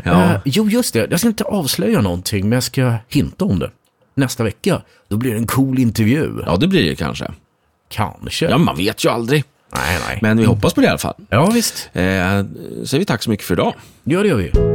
Ja. 0.03 0.33
Eh, 0.33 0.41
jo, 0.45 0.69
just 0.69 0.93
det. 0.93 1.07
Jag 1.11 1.19
ska 1.19 1.29
inte 1.29 1.43
avslöja 1.43 2.01
någonting, 2.01 2.49
men 2.49 2.55
jag 2.55 2.63
ska 2.63 2.95
hinta 3.09 3.45
om 3.45 3.59
det. 3.59 3.71
Nästa 4.15 4.43
vecka, 4.43 4.81
då 5.07 5.17
blir 5.17 5.31
det 5.31 5.37
en 5.37 5.47
cool 5.47 5.79
intervju. 5.79 6.31
Ja, 6.45 6.55
det 6.55 6.67
blir 6.67 6.89
det 6.89 6.95
kanske. 6.95 7.31
Kanske. 7.93 8.45
Ja, 8.45 8.57
man 8.57 8.77
vet 8.77 9.05
ju 9.05 9.09
aldrig. 9.09 9.43
Nej, 9.75 9.97
nej. 10.07 10.19
Men 10.21 10.37
vi 10.37 10.45
hoppas 10.45 10.73
på 10.73 10.81
det 10.81 10.87
i 10.87 10.89
alla 10.89 10.97
fall. 10.97 11.15
Ja, 11.29 11.49
visst. 11.49 11.89
Eh, 11.93 12.01
säger 12.01 12.99
vi 12.99 13.05
tack 13.05 13.23
så 13.23 13.29
mycket 13.29 13.45
för 13.45 13.53
idag. 13.53 13.73
Ja, 14.03 14.21
det 14.21 14.27
gör 14.27 14.35
vi. 14.35 14.72